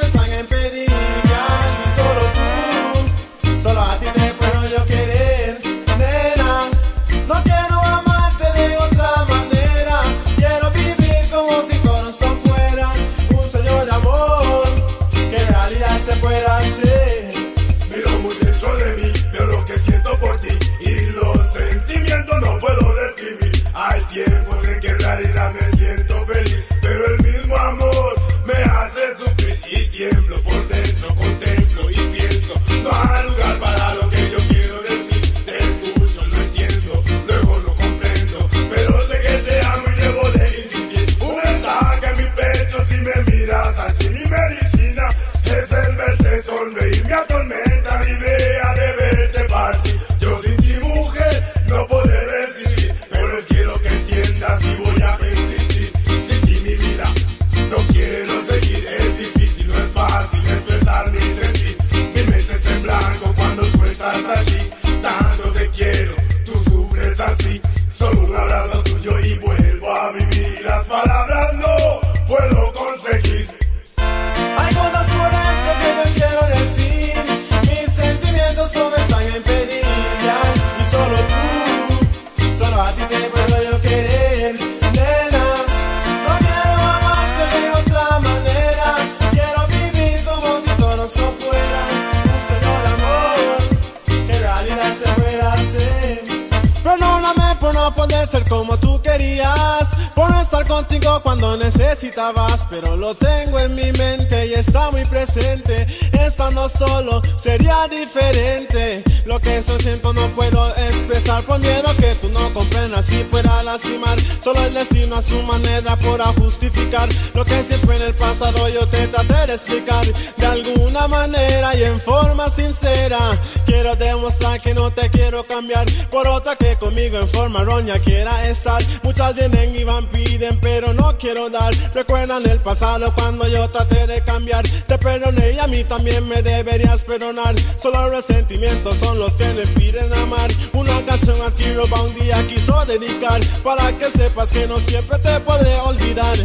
por 100.76 100.82
no 100.82 100.82
estar 100.82 101.00
contigo 101.00 101.22
cuando 101.22 101.25
necesitabas, 101.66 102.68
pero 102.70 102.96
lo 102.96 103.16
tengo 103.16 103.58
en 103.60 103.74
mi 103.74 103.92
mente 103.94 104.46
y 104.46 104.54
está 104.54 104.92
muy 104.92 105.04
presente. 105.06 105.88
Estando 106.12 106.70
solo 106.70 107.22
sería 107.38 107.88
diferente. 107.90 109.04
Lo 109.26 109.40
que 109.40 109.58
eso 109.58 109.78
siento 109.80 110.14
no 110.14 110.28
puedo 110.36 110.70
expresar 110.76 111.44
por 111.44 111.60
miedo 111.60 111.88
que 111.98 112.14
tú 112.16 112.30
no 112.30 112.54
comprendas 112.54 113.12
y 113.12 113.24
fuera 113.24 113.60
a 113.60 113.64
lastimar. 113.64 114.20
Solo 114.44 114.64
el 114.64 114.76
destino 114.76 115.16
a 115.16 115.22
su 115.22 115.42
manera 115.42 115.98
podrá 115.98 116.26
justificar 116.34 117.10
lo 117.34 117.44
que 117.44 117.64
siempre 117.64 117.96
en 117.96 118.04
el 118.04 118.14
pasado 118.14 118.70
yo 118.70 118.88
te 118.88 119.08
traté 119.08 119.48
de 119.48 119.54
explicar 119.54 120.06
de 120.38 120.46
alguna 120.46 121.08
manera 121.08 121.76
y 121.76 121.84
en 121.84 122.00
forma 122.00 122.48
sincera. 122.48 123.18
Quiero 123.66 123.96
demostrar 123.96 124.62
que 124.62 124.76
no 124.76 124.92
te 124.92 125.10
quiero 125.10 125.44
cambiar 125.44 125.86
por 126.12 126.28
otra 126.28 126.56
que 126.56 126.78
conmigo 126.78 127.18
en 127.18 127.28
forma 127.30 127.64
roña 127.64 127.96
quiera 127.98 128.42
estar. 128.44 128.82
Muchas 129.04 129.34
vienen 129.34 129.76
y 129.76 129.84
van, 129.84 130.06
piden, 130.08 130.60
pero 130.60 130.94
no 130.94 131.18
quiero 131.18 131.50
Recuerdan 131.94 132.46
el 132.50 132.60
pasado 132.60 133.06
cuando 133.18 133.48
yo 133.48 133.70
traté 133.70 134.06
de 134.08 134.22
cambiar. 134.22 134.68
Te 134.88 134.98
perdoné 134.98 135.54
y 135.54 135.60
a 135.60 135.68
mí 135.68 135.84
también 135.84 136.28
me 136.28 136.42
deberías 136.42 137.04
perdonar. 137.06 137.56
Solo 137.82 138.10
resentimientos 138.10 138.96
son 138.96 139.20
los 139.20 139.38
que 139.38 139.54
me 139.54 139.66
piden 139.66 140.14
amar. 140.16 140.50
Una 140.74 141.02
canción 141.06 141.42
a 141.42 141.52
ti 141.52 141.66
un 141.72 142.16
día 142.16 142.46
quiso 142.48 142.84
dedicar. 142.86 143.40
Para 143.64 143.98
que 143.98 144.06
sepas 144.06 144.52
que 144.52 144.68
no 144.68 144.76
siempre 144.78 145.18
te 145.20 145.40
podré 145.40 145.80
olvidar. 145.80 146.36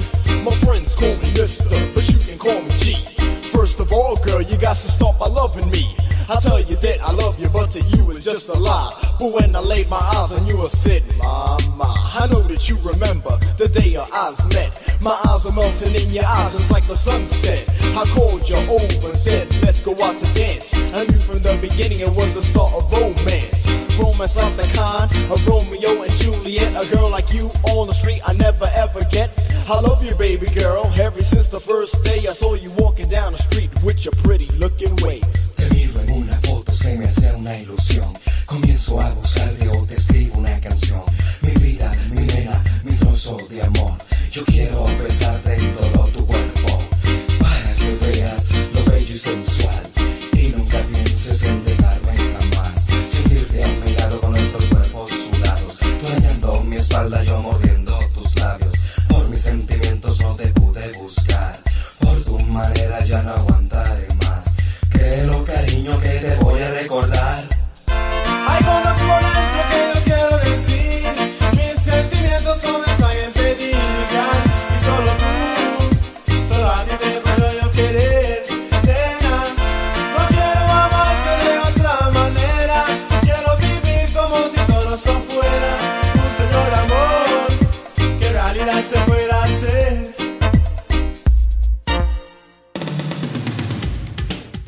My 0.44 0.52
friends 0.52 0.94
call 0.94 1.16
me 1.16 1.28
Mister, 1.40 1.68
but 1.94 2.08
you 2.08 2.18
can 2.18 2.38
call 2.38 2.62
me 2.62 2.70
G. 2.78 2.96
First 3.50 3.80
of 3.80 3.92
all, 3.92 4.16
girl, 4.16 4.40
you 4.40 4.56
got 4.56 4.76
to 4.76 4.90
stop 4.90 5.18
by 5.18 5.26
loving 5.26 5.68
me. 5.70 5.94
I 6.30 6.38
tell 6.38 6.60
you 6.60 6.76
that 6.76 7.02
I 7.02 7.10
love 7.10 7.40
you, 7.40 7.48
but 7.48 7.72
to 7.72 7.82
you 7.82 8.08
it's 8.12 8.22
just 8.22 8.48
a 8.50 8.52
lie. 8.52 8.94
But 9.18 9.34
when 9.34 9.56
I 9.56 9.58
laid 9.58 9.88
my 9.88 9.98
eyes 9.98 10.30
on 10.30 10.46
you, 10.46 10.62
I 10.62 10.68
said, 10.68 11.02
Mama, 11.18 11.90
I 11.90 12.28
know 12.30 12.46
that 12.46 12.70
you 12.70 12.78
remember 12.86 13.34
the 13.58 13.66
day 13.66 13.96
our 13.96 14.06
eyes 14.14 14.38
met. 14.54 14.78
My 15.02 15.18
eyes 15.26 15.44
are 15.44 15.52
melting 15.52 15.90
in 15.90 16.14
your 16.14 16.24
eyes, 16.24 16.54
it's 16.54 16.70
like 16.70 16.86
the 16.86 16.94
sunset. 16.94 17.66
I 17.98 18.06
called 18.14 18.48
you 18.48 18.54
over 18.70 19.10
and 19.10 19.18
said, 19.18 19.50
let's 19.66 19.82
go 19.82 19.90
out 20.06 20.22
to 20.22 20.34
dance. 20.38 20.70
I 20.94 21.02
knew 21.10 21.18
from 21.18 21.42
the 21.42 21.58
beginning 21.60 21.98
it 21.98 22.14
was 22.14 22.38
the 22.38 22.42
start 22.42 22.78
of 22.78 22.86
romance. 22.94 23.66
Romance 23.98 24.38
of 24.38 24.54
the 24.54 24.70
kind 24.70 25.10
of 25.34 25.44
Romeo 25.50 26.00
and 26.00 26.12
Juliet. 26.22 26.78
A 26.78 26.86
girl 26.94 27.10
like 27.10 27.34
you 27.34 27.50
on 27.74 27.88
the 27.88 27.94
street, 27.94 28.22
I 28.24 28.34
never 28.34 28.70
ever 28.78 29.00
get. 29.10 29.34
I 29.66 29.80
love 29.80 30.04
you, 30.04 30.14
baby 30.14 30.46
girl. 30.46 30.86
Ever 30.94 31.22
since 31.22 31.48
the 31.48 31.58
first 31.58 32.04
day 32.04 32.28
I 32.30 32.32
saw 32.38 32.54
you 32.54 32.70
walking 32.78 33.08
down 33.08 33.32
the 33.32 33.42
street 33.42 33.70
with 33.82 34.04
your 34.04 34.14
pretty 34.22 34.46
looking 34.62 34.94
way. 35.02 35.22
Se 36.80 36.96
me 36.96 37.04
hace 37.04 37.30
una 37.32 37.54
ilusión. 37.58 38.10
Comienzo 38.46 38.98
a 39.00 39.10
buscarte 39.10 39.68
o 39.68 39.84
te 39.84 39.96
escribo 39.96 40.38
una 40.38 40.58
canción. 40.60 41.02
Mi 41.42 41.50
vida, 41.60 41.90
mi 42.12 42.22
nena, 42.22 42.62
mi 42.84 42.92
trozo 42.92 43.36
de 43.50 43.62
amor. 43.62 43.92
Yo 44.30 44.42
quiero 44.46 44.84
besarte 44.98 45.56
en 45.56 45.76
todo 45.76 45.99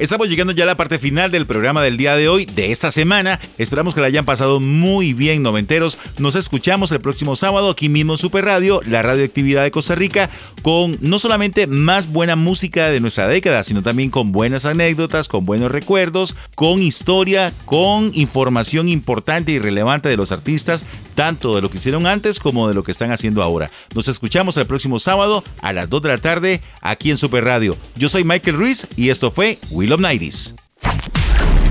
Estamos 0.03 0.29
llegando 0.29 0.53
ya 0.53 0.65
a 0.65 0.67
la 0.67 0.77
parte 0.77 0.99
final 0.99 1.31
del 1.31 1.47
programa 1.47 1.81
del 1.81 1.97
día 1.97 2.17
de 2.17 2.29
hoy, 2.29 2.45
de 2.45 2.73
esta 2.73 2.91
semana. 2.91 3.39
Esperamos 3.57 3.95
que 3.95 4.01
la 4.01 4.09
hayan 4.09 4.25
pasado 4.25 4.59
muy 4.59 5.13
bien, 5.13 5.45
noventeros. 5.45 5.97
Nos 6.23 6.37
escuchamos 6.37 6.93
el 6.93 7.01
próximo 7.01 7.35
sábado 7.35 7.69
aquí 7.69 7.89
mismo 7.89 8.13
en 8.13 8.17
Super 8.17 8.45
Radio, 8.45 8.81
la 8.87 9.03
radioactividad 9.03 9.65
de 9.65 9.73
Costa 9.73 9.97
Rica, 9.97 10.31
con 10.63 10.97
no 11.01 11.19
solamente 11.19 11.67
más 11.67 12.13
buena 12.13 12.37
música 12.37 12.91
de 12.91 13.01
nuestra 13.01 13.27
década, 13.27 13.65
sino 13.65 13.83
también 13.83 14.09
con 14.09 14.31
buenas 14.31 14.65
anécdotas, 14.65 15.27
con 15.27 15.45
buenos 15.45 15.73
recuerdos, 15.73 16.37
con 16.55 16.81
historia, 16.81 17.53
con 17.65 18.13
información 18.15 18.89
importante 18.89 19.51
y 19.51 19.59
relevante 19.59 20.09
de 20.09 20.17
los 20.17 20.31
artistas, 20.31 20.87
tanto 21.17 21.57
de 21.57 21.63
lo 21.63 21.73
que 21.73 21.79
hicieron 21.79 22.07
antes 22.07 22.39
como 22.39 22.69
de 22.69 22.75
lo 22.75 22.85
que 22.85 22.93
están 22.93 23.11
haciendo 23.11 23.43
ahora. 23.43 23.73
Nos 23.93 24.07
escuchamos 24.07 24.57
el 24.59 24.67
próximo 24.67 25.01
sábado 25.01 25.43
a 25.61 25.73
las 25.73 25.91
2 25.91 26.03
de 26.03 26.09
la 26.09 26.19
tarde 26.19 26.61
aquí 26.83 27.11
en 27.11 27.17
Super 27.17 27.43
Radio. 27.43 27.77
Yo 27.97 28.09
soy 28.09 28.23
Michael 28.23 28.59
Ruiz 28.59 28.87
y 28.95 29.09
esto 29.09 29.33
fue 29.33 29.59
Will 29.71 29.93
of 29.93 30.01
Nighties. 30.01 30.55